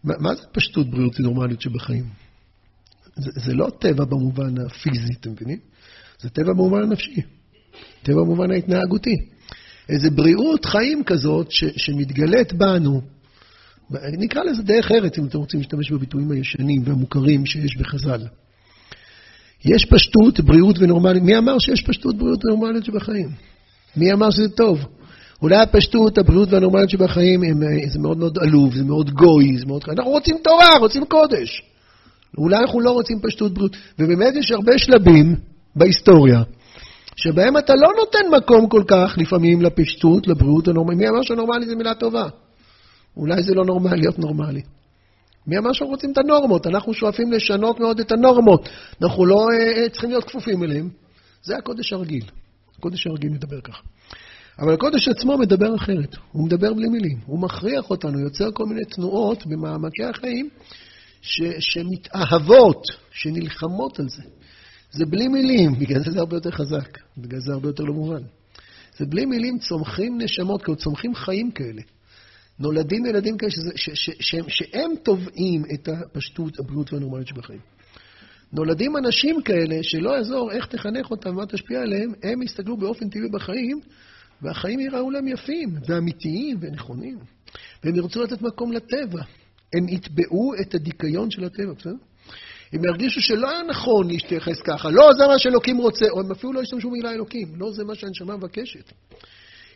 [0.04, 2.06] מה זה פשטות, בריאות ונורמליות שבחיים?
[3.16, 5.58] זה, זה לא טבע במובן הפיזי, אתם מבינים?
[6.22, 7.22] זה טבע במובן הנפשי,
[8.04, 9.16] טבע במובן ההתנהגותי.
[9.90, 13.02] איזה בריאות חיים כזאת ש, שמתגלית בנו,
[14.18, 18.22] נקרא לזה דרך ארץ, אם אתם רוצים להשתמש בביטויים הישנים והמוכרים שיש בחז"ל.
[19.66, 21.24] יש פשטות, בריאות ונורמליות.
[21.24, 23.30] מי אמר שיש פשטות, בריאות ונורמליות שבחיים?
[23.98, 24.80] מי אמר שזה טוב?
[25.42, 29.82] אולי הפשטות, הבריאות והנורמליות שבחיים, הם, זה מאוד מאוד עלוב, זה מאוד גוי, זה מאוד...
[29.90, 31.62] אנחנו רוצים תורה, רוצים קודש.
[32.38, 33.78] אולי אנחנו לא רוצים פשטות בריאות.
[34.00, 35.36] ובאמת יש הרבה שלבים
[35.76, 36.42] בהיסטוריה,
[37.16, 41.00] שבהם אתה לא נותן מקום כל כך לפעמים לפשטות, לבריאות הנורמלית.
[41.00, 42.28] מי אמר שנורמלי זה מילה טובה?
[43.18, 44.62] אולי זה לא נורמלי להיות נורמלי.
[45.48, 46.68] מי אמר שאנחנו רוצים את הנורמות?
[46.68, 48.70] אנחנו שואפים לשנות מאוד את הנורמות.
[49.02, 50.90] אנחנו לא אה, אה צריכים להיות כפופים אליהם.
[51.44, 52.26] זה הקודש הרגיל.
[52.78, 53.82] הקודש הרגיל מדבר ככה.
[54.60, 56.16] אבל הקודש עצמו מדבר אחרת.
[56.32, 57.18] הוא מדבר בלי מילים.
[57.26, 60.50] הוא מכריח אותנו, יוצר כל מיני תנועות במעמקי החיים
[61.22, 64.24] ש, שמתאהבות, שנלחמות על זה.
[64.92, 68.22] זה בלי מילים, בגלל זה זה הרבה יותר חזק, בגלל זה הרבה יותר לא מובן.
[68.98, 71.82] זה בלי מילים צומחים נשמות, כאילו צומחים חיים כאלה.
[72.62, 77.60] נולדים ילדים כאלה שזה, ש, ש, ש, שהם תובעים את הפשטות, הבריאות והנורמליות שבחיים.
[78.54, 83.30] נולדים אנשים כאלה שלא יעזור איך תחנך אותם ומה תשפיע עליהם, הם יסתכלו באופן טבעי
[83.34, 83.80] בחיים,
[84.42, 87.18] והחיים ייראו להם יפים, ואמיתיים ונכונים.
[87.84, 89.22] והם ירצו לתת מקום לטבע.
[89.74, 91.96] הם יתבעו את הדיכאון של הטבע, בסדר?
[92.74, 96.54] הם ירגישו שלא היה נכון להתייחס ככה, לא זה מה שאלוקים רוצה, או הם אפילו
[96.54, 98.92] לא ישתמשו במילה אלוקים, לא זה מה שהנשמה מבקשת.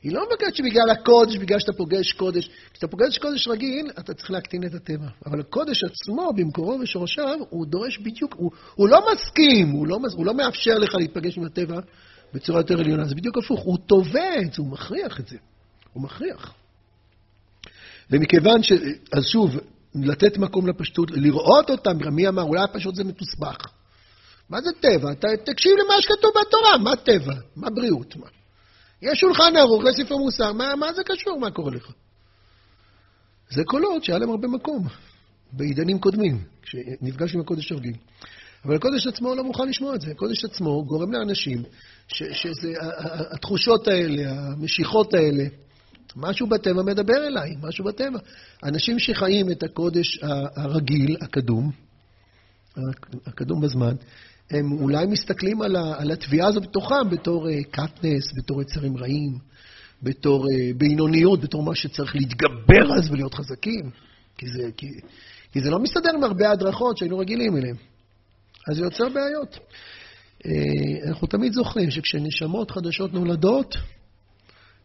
[0.06, 2.50] היא לא מבקשת שבגלל הקודש, בגלל שאתה פוגש קודש.
[2.74, 5.08] כשאתה פוגש קודש רגיל, אתה צריך להקטין את הטבע.
[5.26, 10.26] אבל הקודש עצמו, במקורו ושורשיו, הוא דורש בדיוק, הוא, הוא לא מסכים, הוא לא, הוא
[10.26, 11.80] לא מאפשר לך להיפגש עם הטבע
[12.34, 13.06] בצורה יותר עליונה.
[13.06, 15.38] זה בדיוק הפוך, הוא תובע את זה, הוא מכריח את זה.
[15.94, 16.54] הוא מכריח.
[18.12, 18.72] ומכיוון ש...
[19.12, 19.60] אז שוב,
[19.96, 23.58] לתת מקום לפשטות, לראות אותם, מי אמר, אולי הפשוט זה מתוסבך.
[24.50, 25.13] מה זה טבע?
[25.13, 27.34] ת, תקשיב למה שכתוב בתורה, מה טבע?
[27.56, 28.15] מה בריאות?
[28.15, 28.28] מה?
[29.01, 31.39] יש שולחן ערוך, יש ספר מוסר, מה, מה זה קשור?
[31.39, 31.91] מה קורה לך?
[33.49, 34.88] זה קולות שהיה להם הרבה מקום
[35.53, 37.95] בעידנים קודמים, כשנפגש עם הקודש הרגיל.
[38.65, 40.12] אבל הקודש עצמו לא מוכן לשמוע את זה.
[40.12, 41.63] הקודש עצמו גורם לאנשים
[42.08, 42.73] ש, שזה,
[43.31, 45.43] התחושות האלה, המשיכות האלה,
[46.15, 48.19] משהו בטבע מדבר אליי, משהו בטבע.
[48.63, 50.19] אנשים שחיים את הקודש
[50.55, 51.71] הרגיל, הקדום,
[53.25, 53.95] הקדום בזמן,
[54.51, 59.38] הם אולי מסתכלים על, ה, על התביעה הזו בתוכם בתור uh, קטנס, בתור יצרים רעים,
[60.03, 63.89] בתור uh, בינוניות, בתור מה שצריך להתגבר אז ולהיות חזקים,
[64.38, 64.88] כי זה, כי,
[65.51, 67.75] כי זה לא מסתדר עם הרבה הדרכות שהיינו רגילים אליהן.
[68.69, 69.55] אז זה יוצר בעיות.
[69.55, 73.75] Uh, אנחנו תמיד זוכרים שכשנשמות חדשות נולדות,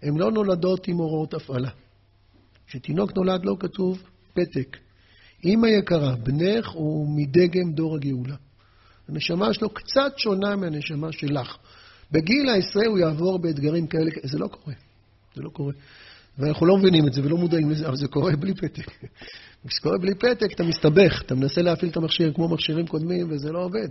[0.03, 1.71] הן לא נולדות עם הוראות הפעלה.
[2.67, 4.03] כשתינוק נולד לא כתוב
[4.35, 4.77] פתק.
[5.45, 8.37] אמא יקרה, בנך הוא מדגם דור הגאולה.
[9.11, 11.57] הנשמה שלו קצת שונה מהנשמה שלך.
[12.13, 14.75] בגיל העשרה הוא יעבור באתגרים כאלה, זה לא קורה.
[15.35, 15.73] זה לא קורה.
[16.39, 18.91] ואנחנו לא מבינים את זה ולא מודעים לזה, אבל זה קורה בלי פתק.
[19.67, 23.53] כשזה קורה בלי פתק, אתה מסתבך, אתה מנסה להפעיל את המכשיר כמו מכשירים קודמים, וזה
[23.53, 23.89] לא עובד.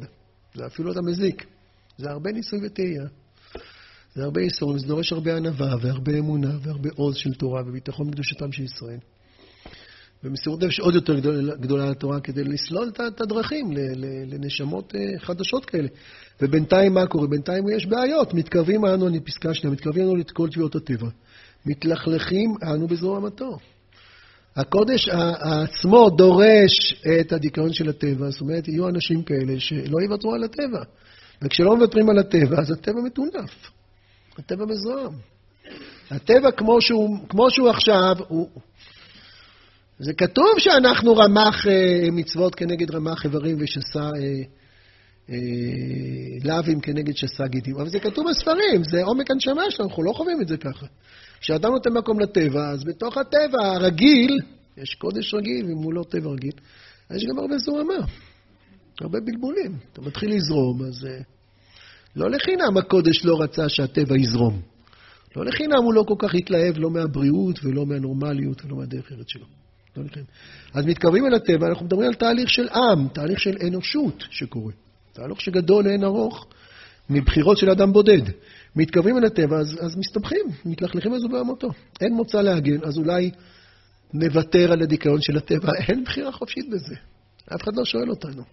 [0.53, 1.45] זה אפילו אתה מזיק.
[1.97, 3.05] זה הרבה ניסוי וטעייה.
[4.13, 8.51] זה הרבה איסורים, זה דורש הרבה ענווה והרבה אמונה והרבה עוז של תורה וביטחון בקדושתם
[8.51, 8.99] של ישראל.
[10.23, 11.19] ומסירות נפש עוד יותר
[11.59, 13.71] גדולה, לתורה כדי לסלול את הדרכים
[14.27, 15.87] לנשמות אה, חדשות כאלה.
[16.41, 17.27] ובינתיים מה קורה?
[17.27, 18.33] בינתיים יש בעיות.
[18.33, 21.07] מתקרבים אנו, אני פסקה שנייה, מתקרבים אנו לכל תביעות הטבע.
[21.65, 23.59] מתלכלכים אנו בזרוע המטור.
[24.55, 30.43] הקודש עצמו דורש את הדיכאון של הטבע, זאת אומרת, יהיו אנשים כאלה שלא יוותרו על
[30.43, 30.83] הטבע.
[31.41, 33.71] וכשלא מוותרים על הטבע, אז הטבע מטונף.
[34.37, 35.13] הטבע מזוהם.
[36.11, 38.49] הטבע כמו שהוא, כמו שהוא עכשיו, הוא...
[39.99, 44.41] זה כתוב שאנחנו רמ"ח אה, מצוות כנגד רמ"ח איברים ושסה אה,
[45.29, 45.35] אה,
[46.43, 47.75] לאווים כנגד שסה גידים.
[47.75, 50.85] אבל זה כתוב בספרים, זה עומק הנשמה שלנו, אנחנו לא חווים את זה ככה.
[51.41, 54.39] כשאדם נותן מקום לטבע, אז בתוך הטבע הרגיל,
[54.77, 56.53] יש קודש רגיל, הוא לא טבע רגיל,
[57.15, 58.05] יש גם הרבה זוהמה,
[59.01, 59.77] הרבה בלבולים.
[59.93, 61.07] אתה מתחיל לזרום, אז
[62.15, 64.61] לא לחינם הקודש לא רצה שהטבע יזרום.
[65.35, 69.45] לא לחינם הוא לא כל כך התלהב, לא מהבריאות ולא מהנורמליות ולא מהדרך ארץ שלו.
[70.03, 70.23] לא.
[70.73, 74.73] אז מתקרבים אל הטבע, אנחנו מדברים על תהליך של עם, תהליך של אנושות שקורה.
[75.13, 76.47] תהליך שגדול לאין ארוך
[77.09, 78.21] מבחירות של אדם בודד.
[78.75, 81.69] מתקרבים אל הטבע, אז, אז מסתבכים, מתלכלכים על בעמותו.
[82.01, 83.31] אין מוצא להגן, אז אולי
[84.13, 85.71] נוותר על הדיכאון של הטבע.
[85.87, 86.95] אין בחירה חופשית בזה.
[87.55, 88.43] אף אחד לא שואל אותנו.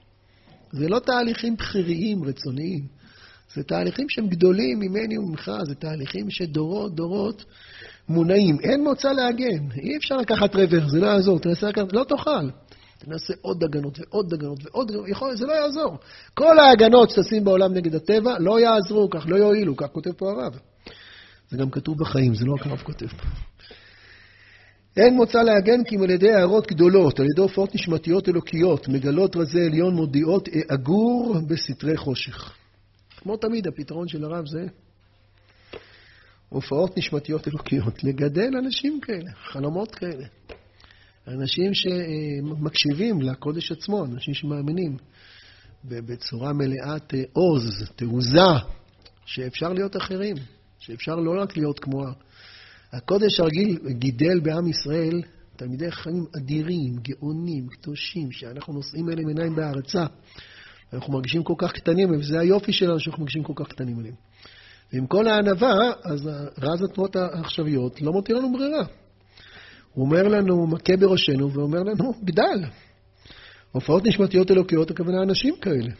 [0.72, 2.86] זה לא תהליכים בכיריים, רצוניים.
[3.54, 7.44] זה תהליכים שהם גדולים ממני וממך, זה תהליכים שדורות, דורות
[8.08, 8.60] מונעים.
[8.60, 9.70] אין מוצא להגן.
[9.76, 11.38] אי אפשר לקחת רוור, זה לא יעזור.
[11.38, 12.48] תנסה לקחת, לא תאכל.
[12.98, 15.98] תנסה עוד הגנות ועוד הגנות ועוד הגנות, יכול, זה לא יעזור.
[16.34, 20.58] כל ההגנות שתשים בעולם נגד הטבע לא יעזרו, כך לא יועילו, כך כותב פה הרב.
[21.50, 23.06] זה גם כתוב בחיים, זה לא רק הרב כותב.
[24.96, 29.36] אין מוצא להגן כי אם על ידי הערות גדולות, על ידי הופעות נשמתיות אלוקיות, מגלות
[29.36, 32.52] רזי עליון מודיעות אגור בסתרי חושך.
[33.16, 34.66] כמו תמיד, הפתרון של הרב זה
[36.48, 40.26] הופעות נשמתיות אלוקיות, לגדל אנשים כאלה, חלומות כאלה.
[41.28, 44.96] אנשים שמקשיבים לקודש עצמו, אנשים שמאמינים
[45.84, 48.64] בצורה מלאת אה, עוז, תעוזה,
[49.24, 50.36] שאפשר להיות אחרים,
[50.78, 52.04] שאפשר לא רק להיות כמו...
[52.92, 55.22] הקודש הרגיל גידל בעם ישראל
[55.56, 60.06] תלמידי חיים אדירים, גאונים, קדושים, שאנחנו נושאים אליהם עיניים בהערצה.
[60.92, 64.14] אנחנו מרגישים כל כך קטנים, וזה היופי שלנו שאנחנו מרגישים כל כך קטנים עליהם.
[64.92, 68.84] ועם כל הענווה, אז רז התנועות העכשוויות לא מותיר לנו ברירה.
[69.92, 72.64] הוא אומר לנו, מכה בראשנו ואומר לנו, גדל.
[73.72, 75.92] הופעות נשמתיות אלוקיות, הכוונה אנשים כאלה.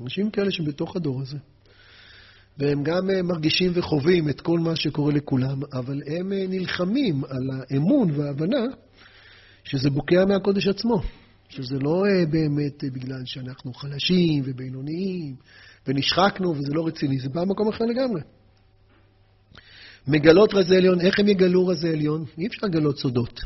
[0.00, 1.36] אנשים כאלה שבתוך הדור הזה.
[2.58, 7.42] והם גם אה, מרגישים וחווים את כל מה שקורה לכולם, אבל הם אה, נלחמים על
[7.52, 8.64] האמון וההבנה
[9.64, 11.02] שזה בוקע מהקודש עצמו.
[11.48, 15.36] שזה לא אה, באמת בגלל שאנחנו חלשים ובינוניים
[15.86, 18.20] ונשחקנו וזה לא רציני, זה בא ממקום אחר לגמרי.
[20.08, 22.24] מגלות רזי עליון, איך הם יגלו רזי עליון?
[22.38, 23.40] אי אפשר לגלות סודות.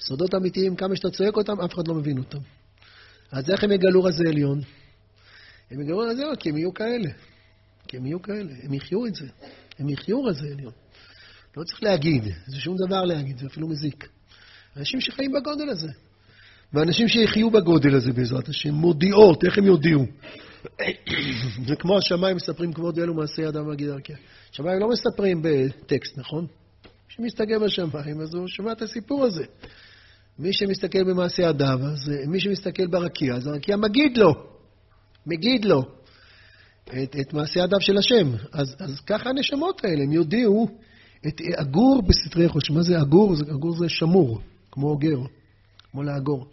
[0.00, 2.38] סודות אמיתיים, כמה שאתה צועק אותם, אף אחד לא מבין אותם.
[3.32, 4.60] אז איך הם יגלו רזי עליון?
[5.70, 7.10] הם יגלו רזי עליון כי הם יהיו כאלה.
[7.88, 9.26] כי הם יהיו כאלה, הם יחיו את זה.
[9.78, 10.72] הם יחיו רזי עליון.
[11.56, 14.08] לא צריך להגיד, זה שום דבר להגיד, זה אפילו מזיק.
[14.76, 15.88] אנשים שחיים בגודל הזה.
[16.72, 20.06] ואנשים שיחיו בגודל הזה בעזרת השם, מודיעות, איך הם יודיעו?
[21.68, 24.16] זה כמו השמיים מספרים כבוד אלו מעשי אדם מגיד דרכיה.
[24.52, 26.46] שמיים לא מספרים בטקסט, נכון?
[27.18, 29.44] מי שמסתכל בשמיים, אז הוא שומע את הסיפור הזה.
[30.38, 34.34] מי שמסתכל במעשי אדם, אז מי שמסתכל ברקיע, אז הרקיע מגיד לו,
[35.26, 35.82] מגיד לו
[36.88, 38.32] את, את מעשי אדם של השם.
[38.52, 40.68] אז, אז ככה הנשמות האלה, הם יודיעו
[41.26, 42.70] את אגור בסתרי חוש.
[42.70, 43.34] מה זה אגור?
[43.54, 44.40] אגור זה שמור,
[44.72, 45.18] כמו אוגר,
[45.90, 46.46] כמו לאגור.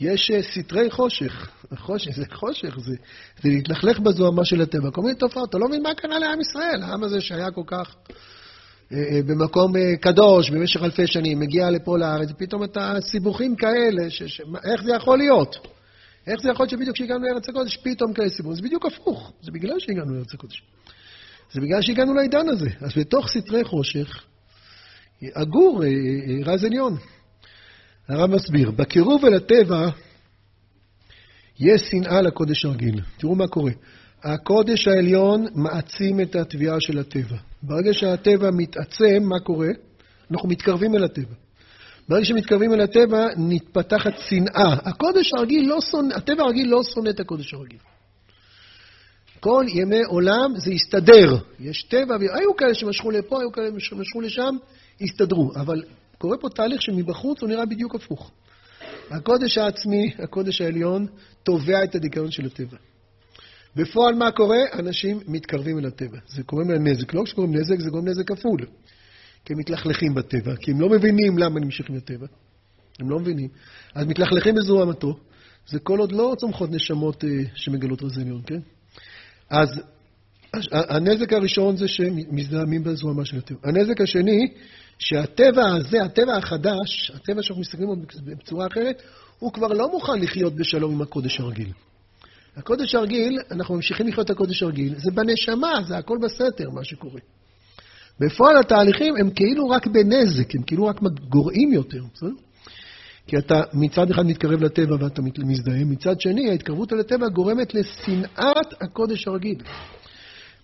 [0.00, 1.50] יש אה, סתרי חושך.
[1.76, 2.94] חושך, זה חושך, זה,
[3.42, 4.90] זה להתלכלך בזוהמה של הטבע.
[4.90, 5.48] כל מיני תופעות.
[5.48, 7.96] אתה לא מבין מה קרה לעם ישראל, העם הזה שהיה כל כך
[8.92, 14.22] אה, אה, במקום קדוש במשך אלפי שנים, מגיע לפה לארץ, ופתאום אתה סיבוכים כאלה, ש,
[14.22, 15.56] ש, איך זה יכול להיות?
[16.26, 18.56] איך זה יכול להיות שבדיוק כשהגענו לארץ הקודש, פתאום כאלה סיבוכים?
[18.56, 20.62] זה בדיוק הפוך, זה בגלל שהגענו לארץ הקודש.
[21.52, 22.68] זה בגלל שהגענו לעידן הזה.
[22.80, 24.24] אז בתוך סתרי חושך,
[25.34, 25.82] אגור
[26.44, 26.96] רז עליון.
[28.08, 29.88] הרב מסביר, בקירוב אל הטבע
[31.60, 33.00] יש שנאה לקודש הרגיל.
[33.18, 33.72] תראו מה קורה.
[34.24, 37.36] הקודש העליון מעצים את התביעה של הטבע.
[37.62, 39.68] ברגע שהטבע מתעצם, מה קורה?
[40.30, 41.34] אנחנו מתקרבים אל הטבע.
[42.08, 44.72] ברגע שמתקרבים אל הטבע, נתפתחת שנאה.
[44.72, 47.78] הקודש הרגיל לא שונא, הטבע הרגיל לא שונא את הקודש הרגיל.
[49.40, 51.36] כל ימי עולם זה הסתדר.
[51.60, 54.56] יש טבע, היו כאלה שמשכו לפה, היו כאלה שמשכו לשם,
[55.00, 55.52] הסתדרו.
[55.56, 55.82] אבל
[56.18, 58.30] קורה פה תהליך שמבחוץ הוא נראה בדיוק הפוך.
[59.10, 61.06] הקודש העצמי, הקודש העליון,
[61.42, 62.76] תובע את הדיכאון של הטבע.
[63.76, 64.58] בפועל מה קורה?
[64.72, 66.18] אנשים מתקרבים אל הטבע.
[66.26, 67.14] זה קוראים להם נזק.
[67.14, 68.66] לא כשקוראים נזק, זה גורם נזק כפול.
[69.44, 72.26] כי הם מתלכלכים בטבע, כי הם לא מבינים למה נמשכים לטבע.
[73.00, 73.48] הם לא מבינים.
[73.94, 75.18] אז מתלכלכים בזוהמתו.
[75.66, 78.60] זה כל עוד לא צומחות נשמות אה, שמגלות רזניון, כן?
[79.50, 79.68] אז
[80.72, 83.58] הנזק הראשון זה שמזדהמים בזוהמה של הטבע.
[83.64, 84.48] הנזק השני,
[84.98, 88.02] שהטבע הזה, הטבע החדש, הטבע שאנחנו מסתכלים עליו
[88.38, 89.02] בצורה אחרת,
[89.38, 91.72] הוא כבר לא מוכן לחיות בשלום עם הקודש הרגיל.
[92.56, 97.20] הקודש הרגיל, אנחנו ממשיכים לחיות את הקודש הרגיל, זה בנשמה, זה הכל בסתר, מה שקורה.
[98.20, 102.30] בפועל התהליכים הם כאילו רק בנזק, הם כאילו רק גורעים יותר, בסדר?
[103.26, 108.82] כי אתה מצד אחד מתקרב לטבע ואתה מזדהה, מצד שני ההתקרבות אל הטבע גורמת לשנאת
[108.82, 109.58] הקודש הרגיל.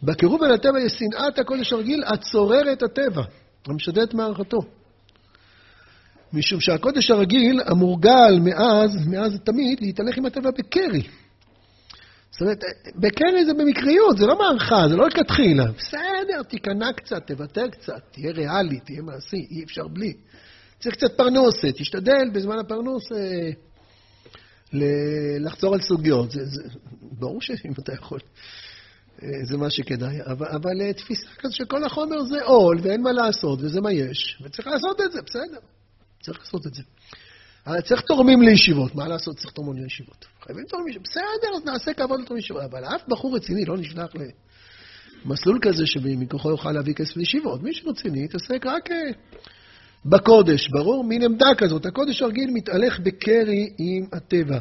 [0.04, 3.22] בקירוב אל הטבע יש שנאת הקודש הרגיל הצורר את הטבע,
[3.66, 4.58] המשדד את מערכתו.
[6.32, 11.02] משום שהקודש הרגיל המורגל מאז, מאז תמיד, להתהלך עם הטבע בקרי.
[12.30, 12.64] זאת אומרת,
[12.96, 15.64] בקרי זה במקריות, זה לא מערכה, זה לא לכתחילה.
[15.78, 20.12] בסדר, תיכנע קצת, תוותר קצת, תהיה ריאלי, תהיה מעשי, אי אפשר בלי.
[20.80, 23.50] צריך קצת פרנוסה, תשתדל בזמן הפרנוס אה,
[25.40, 26.30] לחזור על סוגיות.
[26.30, 26.62] זה, זה,
[27.02, 28.20] ברור שאם אתה יכול,
[29.42, 30.22] זה מה שכדאי.
[30.26, 34.42] אבל, אבל אה, תפיסה כזאת שכל החומר זה עול, ואין מה לעשות, וזה מה יש,
[34.42, 35.58] וצריך לעשות את זה, בסדר.
[36.22, 36.82] צריך לעשות את זה.
[37.66, 39.36] אבל צריך תורמים לישיבות, מה לעשות?
[39.36, 40.26] צריך תורמים לישיבות.
[40.44, 41.08] חייבים תורמים לישיבות.
[41.08, 42.62] בסדר, אז נעשה כבוד לתורמים לישיבות.
[42.62, 44.12] אבל אף בחור רציני לא נשלח
[45.24, 47.62] למסלול כזה שמכוחו יוכל להביא כסף לישיבות.
[47.62, 48.88] מי שרציני יתעסק רק
[50.06, 51.04] בקודש, ברור?
[51.04, 51.86] מין עמדה כזאת.
[51.86, 54.58] הקודש הרגיל מתהלך בקרי עם הטבע.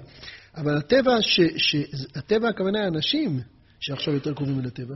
[0.56, 1.76] אבל הטבע, ש, ש,
[2.16, 3.39] הטבע הכוונה אנשים
[3.86, 4.96] שעכשיו יותר קרובים אל הטבע.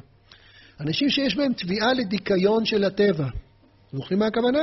[0.79, 3.27] אנשים שיש בהם תביעה לדיכיון של הטבע.
[3.93, 4.59] זוכרים מה הכוונה?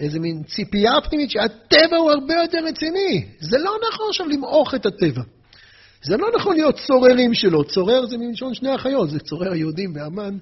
[0.00, 3.26] איזה מין ציפייה פנימית שהטבע הוא הרבה יותר רציני.
[3.40, 5.22] זה לא נכון עכשיו למעוך את הטבע.
[6.02, 7.64] זה לא נכון להיות צוררים שלו.
[7.64, 10.38] צורר זה מלשון שני החיות, זה צורר היהודים והמן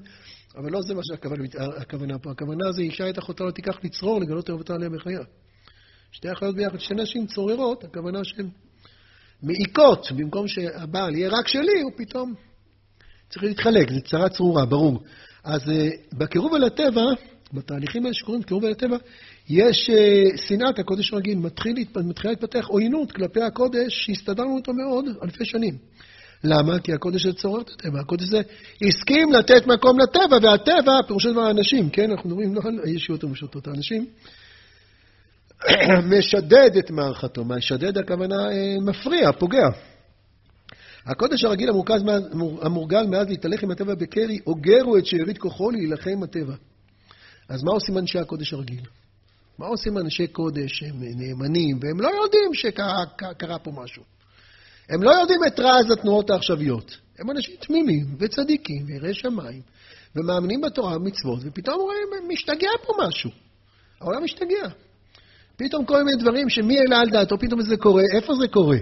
[0.56, 2.30] אבל לא זה מה שהכוונה פה.
[2.30, 5.20] הכוונה זה אישה את אחותה לא תיקח לצרור, לגלות אהובתה עליה בחיה.
[6.12, 8.48] שתי אחיות ביחד, שתי נשים צוררות, הכוונה שהן
[9.42, 12.34] מעיקות, במקום שהבעל יהיה רק שלי, הוא פתאום
[13.32, 15.02] צריך להתחלק, זה צרה צרורה, ברור.
[15.44, 17.04] אז אה, בקירוב אל הטבע,
[17.52, 18.96] בתהליכים האלה שקוראים קירוב אל הטבע,
[19.48, 25.44] יש uh, שנאת הקודש רגיל, מתחיל, מתחילה להתפתח עוינות כלפי הקודש שהסתדרנו איתו מאוד אלפי
[25.44, 25.78] שנים.
[26.44, 26.78] למה?
[26.78, 28.00] כי הקודש הזה צורר את הטבע.
[28.00, 28.40] הקודש הזה
[28.82, 32.10] הסכים לתת מקום לטבע, והטבע, פירושו דבר האנשים, כן?
[32.10, 34.06] אנחנו מדברים לא על הישויות המשוטות, האנשים.
[36.18, 37.44] משדד את מערכתו.
[37.44, 39.68] משדד הכוונה אה, מפריע, פוגע.
[41.06, 42.02] הקודש הרגיל המורכז,
[42.62, 46.54] המורגל מאז להתהלך עם הטבע בקרי, אוגרו את שארית כוחו להילחם הטבע.
[47.48, 48.80] אז מה עושים אנשי הקודש הרגיל?
[49.58, 54.02] מה עושים אנשי קודש שהם נאמנים, והם לא יודעים שקרה פה משהו?
[54.88, 56.96] הם לא יודעים את רז התנועות העכשוויות.
[57.18, 59.62] הם אנשים תמימים וצדיקים ויראי שמיים,
[60.16, 63.30] ומאמינים בתורה ומצוות, ופתאום רואים, משתגע פה משהו.
[64.00, 64.68] העולם משתגע.
[65.56, 68.78] פתאום כל מיני דברים שמי העלה על דעתו, פתאום זה קורה, איפה זה קורה?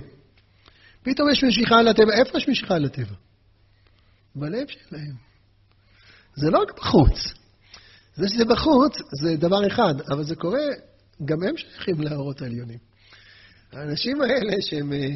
[1.02, 3.14] פתאום יש משיכה לטבע, איפה יש משיכה לטבע?
[4.34, 5.14] בלב שלהם.
[6.34, 7.34] זה לא רק בחוץ.
[8.14, 10.64] זה שזה בחוץ זה דבר אחד, אבל זה קורה,
[11.24, 12.78] גם הם שייכים לאורות העליונים.
[13.72, 15.08] האנשים האלה שהם אה,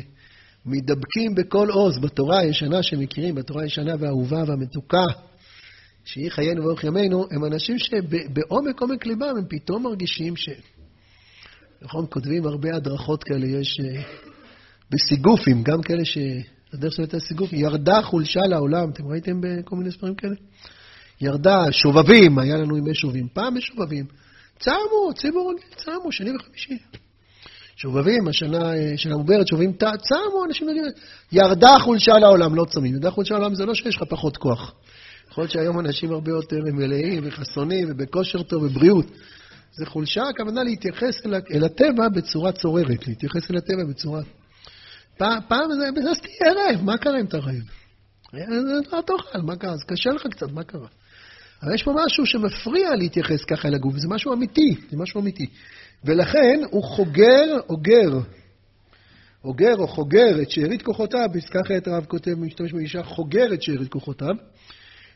[0.66, 5.04] מתדבקים בכל עוז בתורה הישנה שמכירים, בתורה הישנה והאהובה והמתוקה,
[6.04, 10.48] שהיא חיינו ואורך ימינו, הם אנשים שבעומק עומק ליבם הם פתאום מרגישים ש...
[11.82, 14.02] נכון, כותבים הרבה הדרכות כאלה, יש אה,
[14.90, 16.18] בסיגופים, גם כאלה ש...
[16.74, 20.34] הדרך שלהם הייתה סיגוף, ירדה חולשה לעולם, אתם ראיתם בכל מיני ספרים כאלה?
[21.20, 24.04] ירדה, שובבים, היה לנו ימי שובים, פעם בשובבים.
[24.58, 26.78] צמו, ציבור רגיל, צמו, שני וחמישי.
[27.76, 30.84] שובבים, השנה של המוברת, שובבים, צמו, אנשים יודעים,
[31.32, 32.94] ירדה חולשה לעולם, לא צמים.
[32.94, 34.74] ירדה חולשה לעולם זה לא שיש לך פחות כוח.
[35.30, 39.06] יכול להיות שהיום אנשים הרבה יותר מלאים וחסונים ובכושר טוב ובריאות.
[39.72, 44.22] זה חולשה, הכוונה להתייחס אל, אל הטבע בצורה צוררת, להתייחס אל הטבע בצורה...
[45.16, 47.54] פעם, זה, אז תהיה רעב, מה קרה אם אתה רעב?
[48.92, 49.72] לא תאכל, מה קרה?
[49.72, 50.88] אז קשה לך קצת, מה קרה?
[51.62, 55.46] אבל יש פה משהו שמפריע להתייחס ככה אל הגוף, זה משהו אמיתי, זה משהו אמיתי.
[56.04, 58.18] ולכן הוא חוגר, אוגר,
[59.44, 63.88] אוגר או חוגר את שארית כוחותיו, פסקה אחרת הרב כותב, משתמש באישה, חוגר את שארית
[63.88, 64.34] כוחותיו,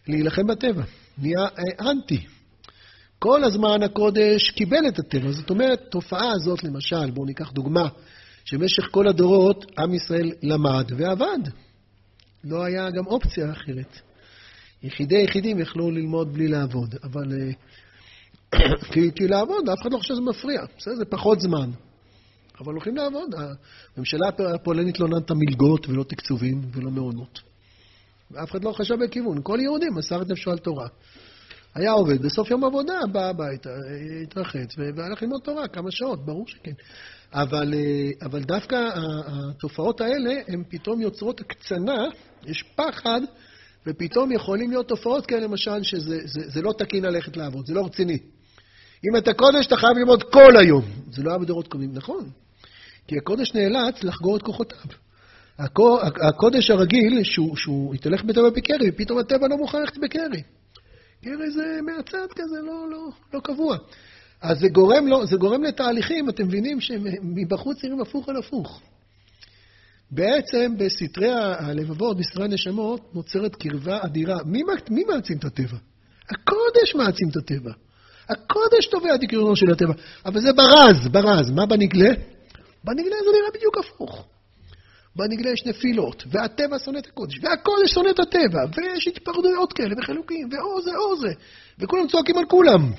[0.09, 0.83] להילחם בטבע.
[1.19, 2.27] נהיה אה, אנטי.
[3.19, 5.33] כל הזמן הקודש קיבל את הטבע.
[5.33, 7.89] זאת אומרת, תופעה הזאת, למשל, בואו ניקח דוגמה,
[8.51, 11.39] שבמשך כל הדורות עם ישראל למד ועבד.
[12.45, 14.01] לא היה גם אופציה אחרת.
[14.83, 17.51] יחידי יחידים יכלו ללמוד בלי לעבוד, אבל אה,
[18.93, 20.63] כי, כי לעבוד, אף אחד לא חושב שזה מפריע.
[20.79, 21.71] בסדר, זה פחות זמן.
[22.61, 23.35] אבל הולכים לעבוד.
[23.97, 27.41] הממשלה הפולנית לא נתנה מלגות ולא תקצובים ולא מעונות.
[28.31, 29.41] ואף אחד לא חשב בכיוון.
[29.43, 30.89] כל יהודי מסר את נפשו על תורה.
[31.75, 33.71] היה עובד, בסוף יום עבודה בא הביתה,
[34.23, 36.73] התרחץ והלך ללמוד תורה כמה שעות, ברור שכן.
[37.33, 42.05] אבל, אה, אבל דווקא התופעות האלה, הן פתאום יוצרות הקצנה,
[42.47, 43.21] יש פחד,
[43.87, 47.87] ופתאום יכולים להיות תופעות כאלה, למשל, שזה זה, זה לא תקין ללכת לעבוד, זה לא
[47.87, 48.19] רציני.
[49.05, 50.85] אם אתה קודש, אתה חייב ללמוד כל היום.
[51.11, 52.31] זה לא היה בדורות קודמים, נכון.
[53.07, 54.91] כי הקודש נאלץ לחגור את כוחותיו.
[56.29, 60.43] הקודש הרגיל, שהוא, שהוא התהלך בטבע בקרי, ופתאום הטבע לא מוכן ללכת בקרי.
[61.25, 63.77] קרי זה מהצד כזה, לא, לא, לא קבוע.
[64.43, 68.81] אז זה גורם, לא, זה גורם לתהליכים, אתם מבינים, שמבחוץ נראים הפוך על הפוך.
[70.11, 74.37] בעצם בסתרי הלבבות, בסתרי הנשמות, נוצרת קרבה אדירה.
[74.47, 75.77] מי, מי מעצים את הטבע?
[76.31, 77.73] הקודש מעצים את הטבע.
[78.29, 79.93] הקודש תובע את עקרונו של הטבע.
[80.27, 81.51] אבל זה ברז, ברז.
[81.51, 82.11] מה בנגלה?
[82.85, 84.29] בנגלה זה נראה בדיוק הפוך.
[85.17, 90.49] בנגלה יש נפילות, והטבע שונא את הקודש, והקודש שונא את הטבע, ויש התפרדויות כאלה וחילוקים,
[90.53, 91.33] ואו זה או זה,
[91.79, 92.93] וכולם צועקים על כולם.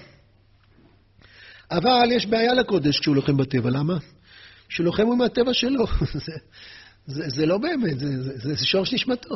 [1.72, 3.98] אבל יש בעיה לקודש כשהוא לוחם בטבע, למה?
[4.70, 5.86] כשהוא לוחם עם הטבע שלו.
[6.26, 6.34] זה,
[7.06, 9.36] זה, זה לא באמת, זה, זה, זה, זה שורש נשמתו.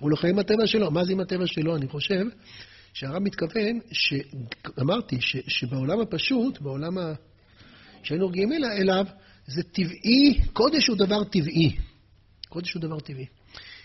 [0.00, 0.90] הוא לוחם עם הטבע שלו.
[0.90, 1.76] מה זה עם הטבע שלו?
[1.76, 2.24] אני חושב
[2.92, 4.14] שהרב מתכוון, ש...
[4.80, 7.12] אמרתי, ש, שבעולם הפשוט, בעולם ה...
[8.02, 9.06] שהיינו רגילים אליו,
[9.46, 11.76] זה טבעי, קודש הוא דבר טבעי.
[12.48, 13.26] קודש הוא דבר טבעי.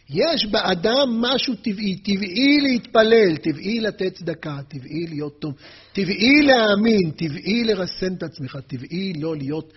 [0.09, 5.53] יש באדם משהו טבעי, טבעי להתפלל, טבעי לתת צדקה, טבעי להיות טוב,
[5.93, 9.73] טבעי להאמין, טבעי לרסן את עצמך, טבעי לא להיות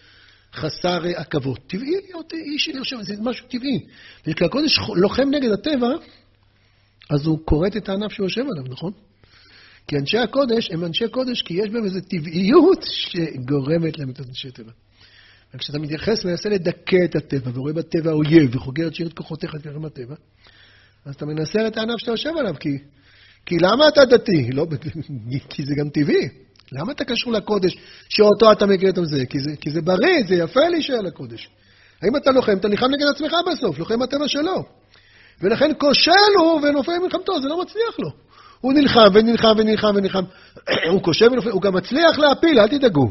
[0.55, 3.81] חסר עכבות, טבעי להיות איש יושב, זה משהו טבעי.
[4.27, 5.89] וכשהקודש לוחם נגד הטבע,
[7.11, 8.93] אז הוא כורת את הענף שהוא יושב עליו, נכון?
[9.89, 14.51] כי אנשי הקודש הם אנשי קודש כי יש בהם איזו טבעיות שגורמת להם את אנשי
[14.51, 14.73] טבע.
[15.55, 20.15] וכשאתה מתייחס ומנסה לדכא את הטבע, ורואה בטבע אויב, וחוגר את שירת כוחותיך תראה הטבע,
[21.05, 22.79] אז אתה מנסר את הענף שאתה יושב עליו, כי,
[23.47, 24.51] כי למה אתה דתי?
[24.57, 24.67] לא,
[25.51, 26.29] כי זה גם טבעי.
[26.73, 27.79] למה אתה קשור לקודש
[28.09, 29.27] שאותו אתה מכיר את זה?
[29.27, 29.51] כי, זה?
[29.61, 31.49] כי זה בריא, זה יפה להישאר לקודש.
[32.03, 32.59] האם אתה לוחם?
[32.59, 34.65] אתה נלחם נגד עצמך בסוף, לוחם הטבע שלו.
[35.41, 38.09] ולכן כושל הוא ונופל במלחמתו, זה לא מצליח לו.
[38.61, 40.25] הוא נלחם ונלחם ונלחם ונלחם.
[40.93, 43.11] הוא כושל ונופל, הוא גם מצליח להפיל, אל תדאגו.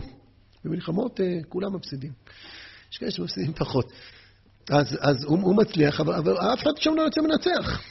[0.65, 2.11] במלחמות אה, כולם מפסידים.
[2.91, 3.91] יש כאלה שמפסידים פחות.
[4.69, 7.81] אז, אז הוא, הוא מצליח, אבל, אבל אף אחד שם לא יוצא מנצח.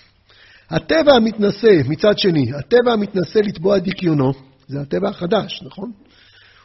[0.71, 4.33] הטבע המתנשא, מצד שני, הטבע המתנשא לתבוע את דיכיונו,
[4.69, 5.93] זה הטבע החדש, נכון?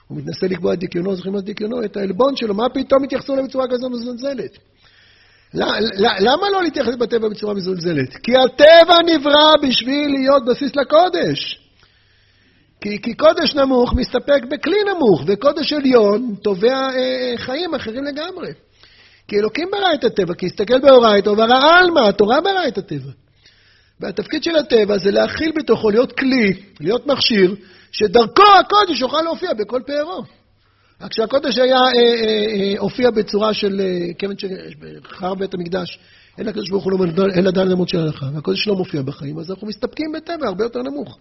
[0.07, 1.83] הוא מתנסה לקבוע את דיכיונו, זוכרים את דיכיונו?
[1.85, 4.57] את העלבון שלו, מה פתאום התייחסו אליו בצורה כזו מזלזלת?
[6.19, 8.13] למה לא להתייחס בטבע בצורה מזולזלת?
[8.13, 11.62] כי הטבע נברא בשביל להיות בסיס לקודש.
[12.83, 18.51] כי, כי קודש נמוך מסתפק בכלי נמוך, וקודש עליון תובע אה, חיים אחרים לגמרי.
[19.27, 23.11] כי אלוקים ברא את הטבע, כי הסתכל באורייתא וברא עלמא, התורה ברא את הטבע.
[23.99, 27.55] והתפקיד של הטבע זה להכיל בתוכו, להיות כלי, להיות מכשיר,
[27.91, 30.23] שדרכו הקודש יוכל להופיע בכל פארו.
[31.01, 35.99] רק כשהקודש היה, אה, אה, אה, הופיע בצורה של אה, כיוון שבחר בית המקדש,
[36.37, 39.51] אין לקדוש ברוך הוא לא אין לדעת למות של הלכה, והקודש לא מופיע בחיים, אז
[39.51, 41.17] אנחנו מסתפקים בטבע הרבה יותר נמוך.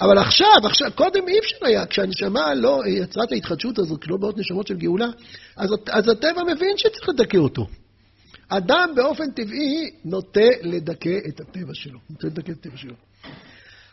[0.00, 4.38] אבל עכשיו, עכשיו, קודם אי אפשר היה, כשהנשמה לא יצרה את ההתחדשות הזאת, לא באות
[4.38, 5.08] נשמות של גאולה,
[5.56, 7.66] אז, אז הטבע מבין שצריך לדכא אותו.
[8.48, 12.94] אדם באופן טבעי נוטה לדכא את הטבע שלו, נוטה לדכא את הטבע שלו.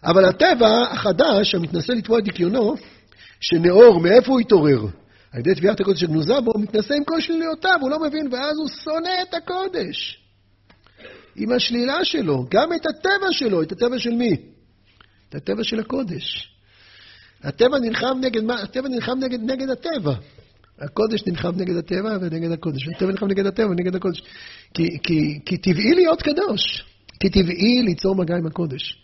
[0.03, 2.75] אבל הטבע החדש, המתנשא לתבוע את דיכיונו,
[3.41, 4.85] שנאור, מאיפה הוא התעורר?
[5.31, 8.57] על ידי תביעת הקודש שגנוזה בו, הוא מתנשא עם כל שליליותיו, הוא לא מבין, ואז
[8.57, 10.21] הוא שונא את הקודש.
[11.35, 14.54] עם השלילה שלו, גם את הטבע שלו, את הטבע של מי?
[15.35, 16.49] את הטבע של הקודש.
[17.43, 18.61] הטבע נלחם נגד מה?
[18.61, 20.13] הטבע נלחם נגד, נגד הטבע.
[20.79, 22.87] הקודש נלחם נגד הטבע ונגד הקודש.
[22.87, 24.21] הטבע נלחם נגד הטבע ונגד הקודש.
[24.73, 26.85] כי, כי, כי טבעי להיות קדוש.
[27.19, 28.97] כי טבעי ליצור מגע עם הקודש.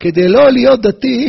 [0.00, 1.28] כדי לא להיות דתי,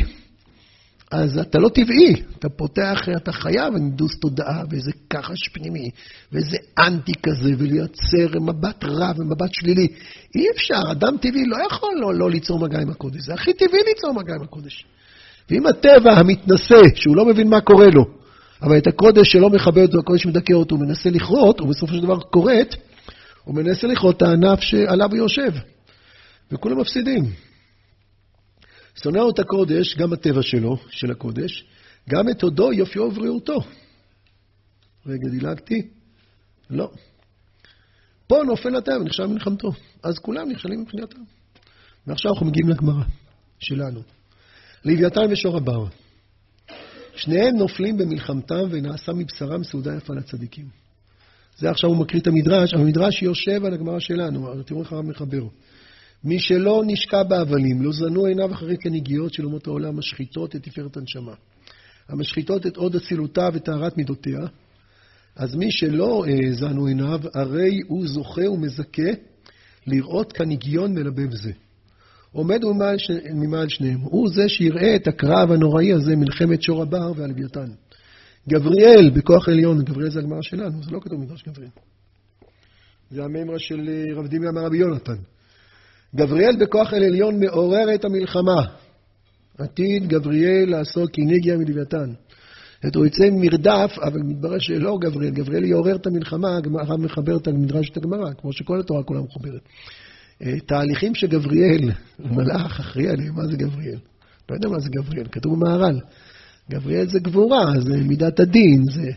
[1.12, 2.24] אז אתה לא טבעי.
[2.40, 5.90] אתה פותח, אתה חייב הנדוס תודעה ואיזה כחש פנימי,
[6.32, 9.88] ואיזה אנטי כזה, ולייצר מבט רע ומבט שלילי.
[10.36, 13.22] אי אפשר, אדם טבעי לא יכול לא, לא ליצור מגע עם הקודש.
[13.22, 14.86] זה הכי טבעי ליצור מגע עם הקודש.
[15.50, 18.06] ואם הטבע המתנשא, שהוא לא מבין מה קורה לו,
[18.62, 22.02] אבל את הקודש שלא מכבד אותו, הקודש מדכא אותו, הוא מנסה לכרות, הוא בסופו של
[22.02, 22.76] דבר כורת,
[23.44, 25.52] הוא מנסה לכרות את הענף שעליו הוא יושב.
[26.52, 27.47] וכולם מפסידים.
[29.04, 31.66] שונא את הקודש, גם הטבע שלו, של הקודש,
[32.10, 33.60] גם את הודו, יופיו ובריאותו.
[35.06, 35.88] רגע, דילגתי?
[36.70, 36.92] לא.
[38.28, 39.72] פה נופל הטבע, נחשב מלחמתו.
[40.04, 41.20] אז כולם נכשלים מבחינתם.
[42.08, 43.04] ועכשיו אנחנו מגיעים לגמרא
[43.60, 44.02] שלנו.
[44.86, 45.86] לוויתן ושור הבר.
[47.16, 50.66] שניהם נופלים במלחמתם ונעשה מבשרם סעודה יפה לצדיקים.
[51.58, 55.44] זה עכשיו הוא מקריא את המדרש, המדרש יושב על הגמרא שלנו, תראו איך הרב מחבר.
[56.24, 60.98] מי שלא נשקע בהבלים, לא זנו עיניו אחרי כנגיעות של אומות העולם, משחיתות את תפארת
[60.98, 61.34] הנשמה.
[62.10, 64.40] המשחיתות את עוד אצילותה וטהרת מידותיה.
[65.36, 69.12] אז מי שלא אה, זנו עיניו, הרי הוא זוכה ומזכה
[69.88, 71.52] לראות כנגיון מלבב זה.
[72.32, 73.12] עומד ממעל, ש...
[73.34, 74.00] ממעל שניהם.
[74.00, 77.70] הוא זה שיראה את הקרב הנוראי הזה, מלחמת שור הבר והלוויתן.
[78.50, 81.72] גבריאל בכוח עליון, גבריאל זה הגמרא שלנו, זה לא כתוב מדרש גבריאל.
[83.12, 85.18] זה המימרה של אה, רב דמיה מרבי יונתן.
[86.18, 88.66] גבריאל בכוח אל עליון מעורר את המלחמה.
[89.58, 92.10] עתיד גבריאל לעשות כנגיה מלוויתן.
[92.84, 97.48] זאת הוא יצא מרדף, אבל מתברר שלא גבריאל, גבריאל יעורר את המלחמה, הרב מחבר את
[97.48, 99.62] המדרש את הגמרא, כמו שכל התורה כולה מחוברת.
[100.42, 103.98] אה, תהליכים שגבריאל, מלאך, אחראי עליהם, מה זה גבריאל?
[104.50, 106.00] לא יודע מה זה גבריאל, כתוב במהר"ל.
[106.72, 109.12] גבריאל זה גבורה, זה מידת הדין, זה...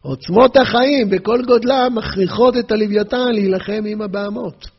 [0.00, 4.75] עוצמות החיים בכל גודלם מכריחות את הלוויתן להילחם עם הבהמות.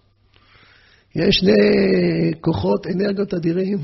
[1.17, 1.51] יש שני
[2.41, 3.77] כוחות, אנרגיות אדירים,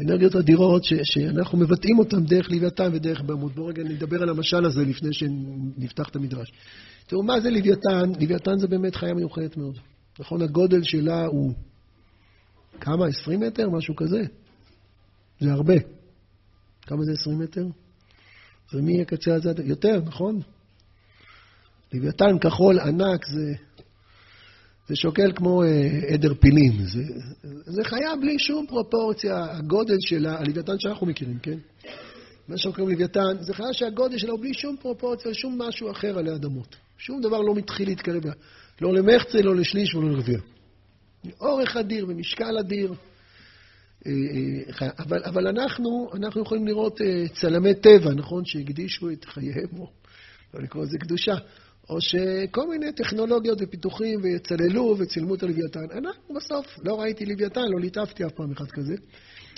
[0.00, 3.54] אנרגיות אדירות ש, שאנחנו מבטאים אותן דרך לוויתן ודרך בהמות.
[3.54, 6.52] בואו רגע נדבר על המשל הזה לפני שנפתח את המדרש.
[7.06, 8.12] תראו, מה זה לוויתן?
[8.20, 9.78] לוויתן זה באמת חיה מיוחדת מאוד.
[10.18, 11.52] נכון, הגודל שלה הוא
[12.80, 13.06] כמה?
[13.06, 13.70] 20 מטר?
[13.70, 14.22] משהו כזה.
[15.40, 15.74] זה הרבה.
[16.82, 17.66] כמה זה 20 מטר?
[18.72, 19.52] זה מי הקצה הזה?
[19.64, 20.40] יותר, נכון?
[21.92, 23.54] לוויתן כחול ענק זה,
[24.88, 25.68] זה שוקל כמו אה,
[26.14, 26.72] עדר פילים.
[26.82, 27.02] זה,
[27.64, 31.58] זה חיה בלי שום פרופורציה, הגודל שלה, הלוויתן שאנחנו מכירים, כן?
[32.48, 36.34] מה שקוראים לוויתן, זה חיה שהגודל שלה הוא בלי שום פרופורציה, שום משהו אחר עלי
[36.34, 36.76] אדמות.
[36.98, 38.32] שום דבר לא מתחיל להתקרב לה.
[38.80, 40.38] לא למחצה, לא לשליש ולא לרביע.
[41.40, 42.94] אורך אדיר ומשקל אדיר.
[44.06, 44.12] אה,
[44.82, 48.44] אה, אבל, אבל אנחנו, אנחנו יכולים לראות אה, צלמי טבע, נכון?
[48.44, 49.90] שהקדישו את חייהם, או
[50.54, 51.34] לא לקרוא לזה קדושה,
[51.90, 55.80] או שכל מיני טכנולוגיות ופיתוחים, ויצללו וצילמו את הלוויתן.
[55.90, 58.94] אנחנו בסוף, לא ראיתי לוויתן, לא ליטפתי אף פעם אחד כזה.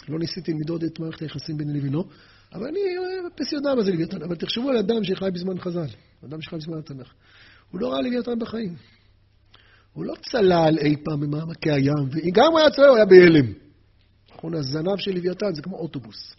[0.08, 2.04] לא ניסיתי למדוד את מערכת היחסים ביני לבינו,
[2.52, 2.80] אבל אני
[3.26, 4.22] מחפש יודע מה זה לוויתן.
[4.22, 5.86] אבל תחשבו על אדם שחי בזמן חז"ל,
[6.24, 7.12] אדם שחי בזמן התנ"ך.
[7.70, 8.74] הוא לא ראה לוויתן בחיים.
[9.92, 13.52] הוא לא צלל אי פעם במעמקי הים, וגם הוא היה צלל, הוא היה בהלם.
[14.34, 16.34] נכון, הזנב של לוויתן זה כמו אוטובוס.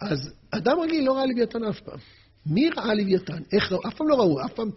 [0.00, 1.98] אז אדם רגיל לא ראה לוויתן אף פעם.
[2.46, 3.42] מי ראה לוויתן?
[3.52, 3.88] איך ראו?
[3.88, 4.70] אף פעם לא ראו, אף פעם...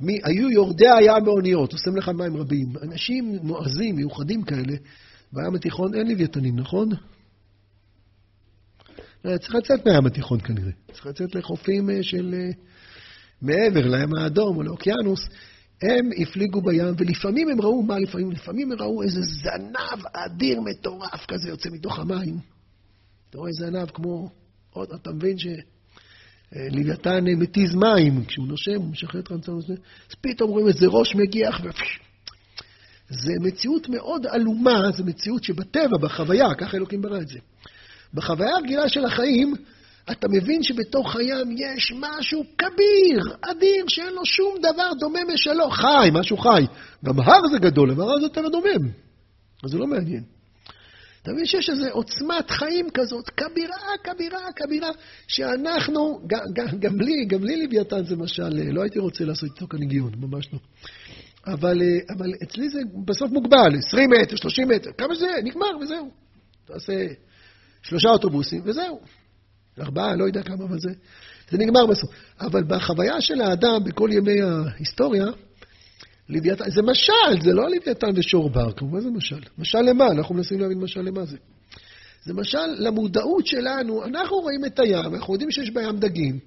[0.00, 2.66] מי, היו יורדי הים באוניות, עושים לך מים רבים.
[2.82, 4.76] אנשים נועזים, מיוחדים כאלה,
[5.32, 6.88] בים התיכון אין לוויתנים, נכון?
[9.26, 10.70] אה, צריך לצאת מהים התיכון כנראה.
[10.92, 12.50] צריך לצאת לחופים אה, של אה,
[13.42, 15.28] מעבר לים האדום או לאוקיינוס.
[15.82, 18.32] הם הפליגו בים, ולפעמים הם ראו, מה לפעמים?
[18.32, 22.38] לפעמים הם ראו איזה זנב אדיר מטורף כזה יוצא מתוך המים.
[23.30, 24.30] אתה רואה זנב כמו,
[24.70, 25.38] עוד, אתה מבין
[26.54, 31.68] שלוויתן מתיז מים, כשהוא נושם, הוא משחרר רמצון, אז פתאום רואים איזה ראש מגיח, ו...
[33.08, 37.38] זה מציאות מאוד עלומה, זו מציאות שבטבע, בחוויה, ככה אלוקים ברא את זה.
[38.14, 39.54] בחוויה הרגילה של החיים,
[40.10, 45.70] אתה מבין שבתוך הים יש משהו כביר, אדיר, שאין לו שום דבר דומה משלו.
[45.70, 46.66] חי, משהו חי.
[47.04, 48.88] גם הר זה גדול, אבל הר זה טבע דומם.
[49.64, 50.22] אז זה לא מעניין.
[51.24, 54.90] אתה מבין שיש איזו עוצמת חיים כזאת, כבירה, כבירה, כבירה,
[55.28, 56.20] שאנחנו,
[56.78, 60.48] גם, לי, גם לי לוויתן זה משל, לא הייתי רוצה לעשות איתו כאן הגיון, ממש
[60.52, 60.58] לא.
[61.46, 61.82] אבל,
[62.16, 66.10] אבל אצלי זה בסוף מוגבל, 20 מטר, 30 מטר, כמה שזה, נגמר וזהו.
[66.64, 67.06] תעשה
[67.82, 69.00] שלושה אוטובוסים וזהו.
[69.80, 70.90] ארבעה, לא יודע כמה, אבל זה,
[71.50, 72.10] זה נגמר בסוף.
[72.40, 75.26] אבל בחוויה של האדם, בכל ימי ההיסטוריה,
[76.28, 79.40] לוויתן, זה משל, זה לא לוויתן ושור בר, כמובן זה משל.
[79.58, 80.06] משל למה?
[80.10, 81.36] אנחנו מנסים להבין משל למה זה.
[82.24, 86.38] זה משל למודעות שלנו, אנחנו רואים את הים, אנחנו יודעים שיש בים דגים,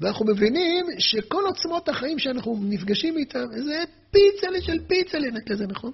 [0.00, 5.92] ואנחנו מבינים שכל עוצמות החיים שאנחנו נפגשים איתם, זה פיצלה של פיצלה כזה, נכון?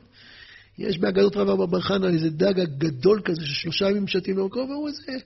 [0.78, 4.88] יש באגדות רב אבא בר חנא איזה דג הגדול כזה ששלושה ימים שתים לאורכו, והוא
[4.88, 5.24] איזה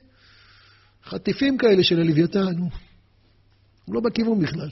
[1.04, 2.58] חטיפים כאלה של הלוויתן,
[3.84, 4.68] הוא לא בכיוון בכלל.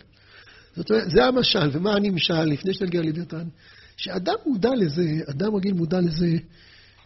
[0.77, 3.45] זאת אומרת, זה המשל, ומה אני משל לפני שנגיע ללוויתן?
[3.97, 6.37] שאדם מודע לזה, אדם רגיל מודע לזה,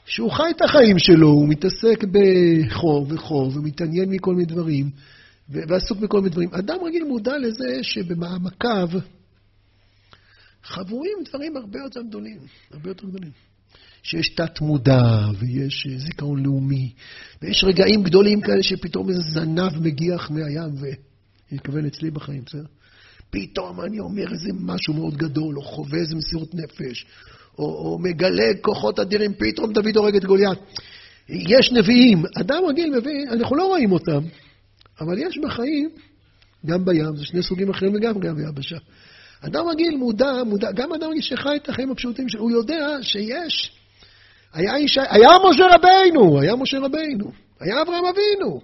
[0.05, 4.91] שהוא חי את החיים שלו, הוא מתעסק בחור וחור, ומתעניין מכל מיני דברים,
[5.49, 6.49] ועסוק בכל מיני דברים.
[6.53, 8.89] אדם רגיל מודע לזה שבמעמקיו
[10.63, 12.39] חבויים דברים הרבה יותר גדולים,
[12.73, 13.31] הרבה יותר גדולים.
[14.03, 16.93] שיש תת-מודע, ויש אה, זיכרון לאומי,
[17.43, 20.97] ויש רגעים גדולים כאלה שפתאום איזה זנב מגיח מהים, ואני
[21.53, 22.65] מתכוון אצלי בחיים, בסדר?
[23.31, 27.07] פתאום אני אומר איזה משהו מאוד גדול, או חווה איזה מסירות נפש,
[27.59, 30.59] או, או מגלה כוחות אדירים, פתאום דוד הורג את גוליית.
[31.29, 34.21] יש נביאים, אדם רגיל מבין, אנחנו לא רואים אותם,
[35.01, 35.91] אבל יש בחיים,
[36.67, 38.77] גם בים, זה שני סוגים אחרים לגמרי, גם ביבשה.
[39.41, 43.73] אדם רגיל מודע, מודע, גם אדם רגיל שחי את החיים הפשוטים הוא יודע שיש.
[44.53, 48.61] היה, איש, היה משה רבינו, היה משה רבינו, היה אברהם אבינו.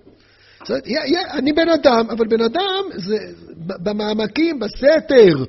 [0.64, 0.86] זאת אומרת,
[1.30, 3.16] אני בן אדם, אבל בן אדם זה
[3.56, 5.44] במעמקים, בסתר.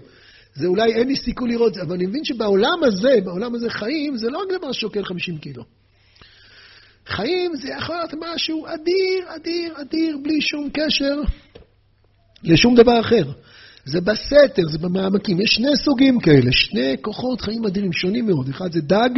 [0.56, 3.70] זה אולי אין לי סיכוי לראות את זה, אבל אני מבין שבעולם הזה, בעולם הזה
[3.70, 5.64] חיים, זה לא רק דבר ששוקל 50 קילו.
[7.08, 11.22] חיים זה יכול להיות משהו אדיר, אדיר, אדיר, בלי שום קשר
[12.44, 13.24] לשום דבר אחר.
[13.86, 15.42] זה בסתר, זה במעמקים.
[15.42, 18.50] יש שני סוגים כאלה, שני כוחות חיים אדירים שונים מאוד.
[18.50, 19.10] אחד זה דג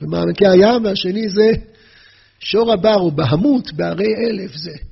[0.00, 1.50] במעמקי הים, והשני זה
[2.40, 4.56] שור הבר או בהמות בערי אלף.
[4.56, 4.89] זה.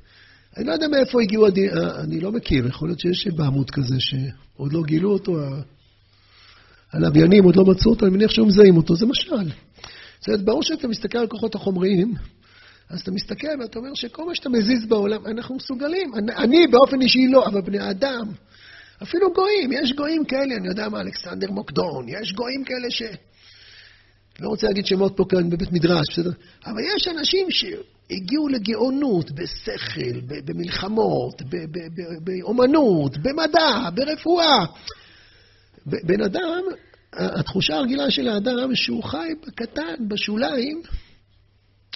[0.59, 1.69] אני לא יודע מאיפה הגיעו, הדי...
[2.03, 5.37] אני לא מכיר, יכול להיות שיש בהמות כזה שעוד לא גילו אותו,
[6.91, 9.51] הלוויינים עוד לא מצאו אותו, אני מניח שהם מזהים אותו, זה משל.
[10.19, 12.13] זאת אומרת, ברור שאתה מסתכל על כוחות החומריים,
[12.89, 16.15] אז אתה מסתכל ואתה אומר שכל מה שאתה מזיז בעולם, אנחנו מסוגלים.
[16.15, 18.27] אני, אני באופן אישי לא, אבל בני אדם,
[19.03, 23.01] אפילו גויים, יש גויים כאלה, אני יודע מה, אלכסנדר מוקדון, יש גויים כאלה ש...
[24.39, 26.31] לא רוצה להגיד שמות פה כאן בבית מדרש, בסדר?
[26.65, 27.47] אבל יש אנשים
[28.09, 31.41] שהגיעו לגאונות בשכל, במלחמות,
[32.23, 34.65] באומנות, במדע, ברפואה.
[35.85, 36.63] בן אדם,
[37.13, 40.81] התחושה הרגילה של האדם שהוא חי בקטן, בשוליים,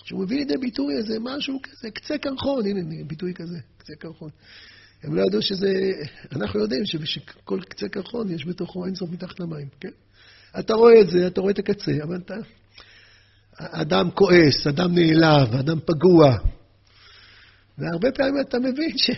[0.03, 4.29] שהוא מביא לידי ביטוי איזה משהו כזה, קצה קרחון, הנה, ביטוי כזה, קצה קרחון.
[5.03, 5.91] הם לא ידעו שזה,
[6.31, 9.89] אנחנו יודעים שבכל קצה קרחון יש בתוכו אינסוף מתחת למים, כן?
[10.59, 12.35] אתה רואה את זה, אתה רואה את הקצה, אבל אתה...
[13.59, 16.37] אדם כועס, אדם נעלב, אדם פגוע.
[17.77, 19.09] והרבה פעמים אתה מבין ש...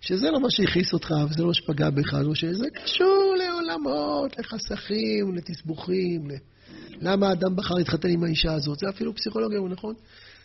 [0.00, 5.34] שזה לא מה שהכעיס אותך, וזה לא מה שפגע בך, או שזה קשור לעולמות, לחסכים,
[5.34, 6.34] לתסבוכים, ל...
[7.00, 8.78] למה האדם בחר להתחתן עם האישה הזאת?
[8.78, 9.94] זה אפילו פסיכולוגיה, נכון?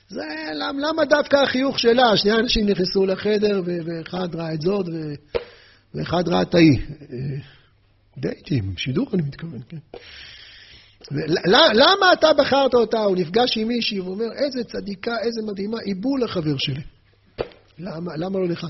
[0.10, 0.22] זה
[0.54, 2.18] למה, למה דווקא החיוך שלה?
[2.18, 4.86] שני אנשים נכנסו לחדר, ואחד ראה את זאת,
[5.94, 6.80] ואחד ראה את ההיא.
[8.18, 9.78] דייטים, שידור אני מתכוון, כן.
[11.74, 13.00] למה אתה בחרת אותה?
[13.00, 16.82] הוא נפגש עם מישהי ואומר, איזה צדיקה, איזה מדהימה, עיבול לחבר שלי.
[17.80, 18.68] למה, למה לא לך?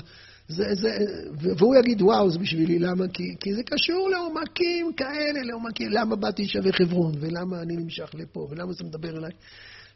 [0.48, 0.88] זה, זה,
[1.58, 3.08] והוא יגיד, וואו, זה בשבילי, למה?
[3.12, 8.46] כי, כי זה קשור לעומקים כאלה, לעומקים, למה באתי שווה חברון, ולמה אני נמשך לפה,
[8.50, 9.30] ולמה זה מדבר אליי.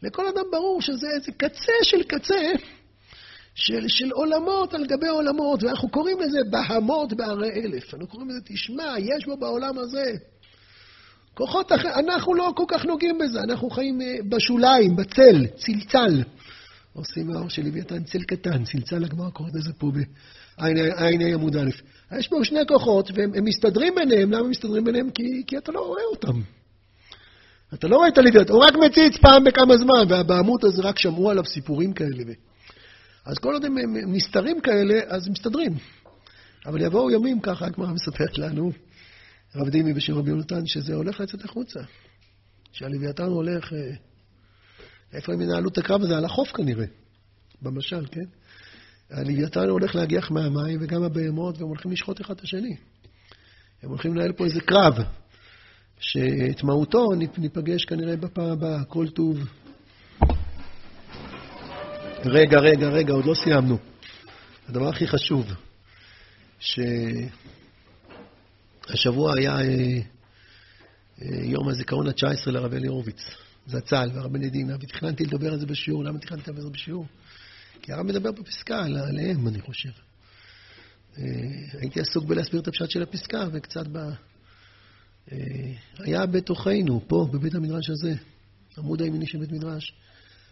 [0.03, 2.53] לכל אדם ברור שזה איזה קצה של קצה
[3.55, 7.95] של, של עולמות על גבי עולמות, ואנחנו קוראים לזה בהמות בערי אלף.
[7.95, 10.12] אנחנו קוראים לזה, תשמע, יש בו בעולם הזה
[11.35, 16.22] כוחות אחרים, אנחנו לא כל כך נוגעים בזה, אנחנו חיים אה, בשוליים, בצל, צלצל.
[16.93, 21.70] עושים מהאור של לוויתן צל קטן, צלצל הגמרא קוראת לזה פה בעין ה' עמוד א'.
[22.18, 25.11] יש פה שני כוחות, והם מסתדרים ביניהם, למה הם מסתדרים ביניהם?
[25.11, 26.41] כי, כי אתה לא רואה אותם.
[27.74, 31.30] אתה לא רואה את הלוויתן, הוא רק מציץ פעם בכמה זמן, והבעמות הזה רק שמעו
[31.30, 32.32] עליו סיפורים כאלה.
[33.24, 33.74] אז כל עוד הם
[34.12, 35.72] נסתרים כאלה, אז מסתדרים.
[36.66, 38.72] אבל יבואו ימים, ככה הגמרא מספרת לנו,
[39.57, 41.80] רב דימי בשם רבי יונתן, שזה הולך לצאת החוצה.
[42.72, 43.72] שהלוויתן הולך...
[43.72, 43.94] אה,
[45.12, 46.16] איפה הם ינהלו את הקרב הזה?
[46.16, 46.84] על החוף כנראה,
[47.62, 48.24] במשל, כן?
[49.11, 52.76] הלוויתן הולך להגיח מהמים, וגם הבהמות, והם הולכים לשחוט אחד את השני.
[53.82, 54.94] הם הולכים לנהל פה איזה קרב,
[56.00, 59.38] שאת מהותו ניפגש כנראה בפעם הבאה, כל טוב.
[62.24, 63.78] רגע, רגע, רגע, עוד לא סיימנו.
[64.68, 65.52] הדבר הכי חשוב,
[68.87, 70.01] שהשבוע היה אה,
[71.22, 73.22] אה, יום הזיכרון ה-19 לרב אלי הורוביץ,
[73.66, 76.05] זצ"ל והרבני דינה, ותכננתי לדבר על זה בשיעור.
[76.05, 77.07] למה תכננתי לדבר על זה בשיעור?
[77.82, 79.91] כי הרב מדבר בפסקה עליהם, אני חושב.
[81.18, 81.24] אה,
[81.80, 83.99] הייתי עסוק בלהסביר את הפשט של הפסקה, וקצת ב...
[85.99, 88.14] היה בתוכנו, פה, בבית המדרש הזה,
[88.78, 89.95] עמוד הימיני של בית מדרש,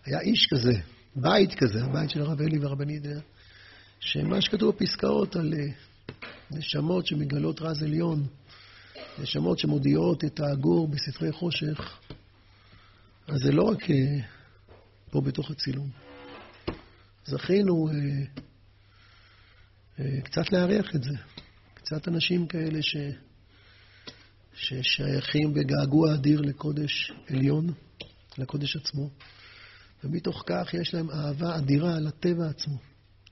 [0.04, 0.72] היה איש כזה,
[1.16, 3.02] בית כזה, הבית של הרב אלי והרבנית,
[4.00, 5.66] שמה שכתוב בפסקאות על אה,
[6.50, 8.26] נשמות שמגלות רז עליון,
[9.18, 11.98] נשמות שמודיעות את הגור בספרי חושך,
[13.26, 14.20] אז זה לא רק אה,
[15.10, 15.90] פה בתוך הצילום.
[17.24, 17.88] זכינו
[19.98, 21.16] אה, קצת להריח את זה.
[21.74, 22.96] קצת אנשים כאלה ש...
[24.54, 27.72] ששייכים בגעגוע אדיר לקודש עליון,
[28.38, 29.10] לקודש עצמו.
[30.04, 32.78] ומתוך כך יש להם אהבה אדירה לטבע עצמו.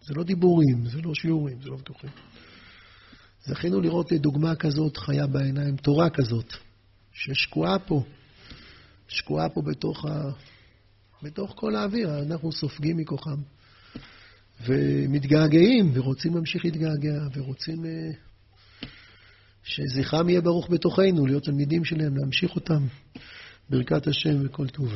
[0.02, 2.10] זה לא דיבורים, זה לא שיעורים, זה לא בטוחים.
[3.44, 6.52] זכינו לראות דוגמה כזאת חיה בעיניים, תורה כזאת,
[7.12, 8.02] ששקועה פה,
[9.08, 10.30] שקועה פה בתוך, ה...
[11.22, 13.40] בתוך כל האוויר, אנחנו סופגים מכוחם.
[14.66, 18.86] ומתגעגעים, ורוצים להמשיך להתגעגע, ורוצים uh,
[19.62, 22.86] שזכרם יהיה ברוך בתוכנו, להיות תלמידים שלהם, להמשיך אותם.
[23.70, 24.92] ברכת השם וכל טוב.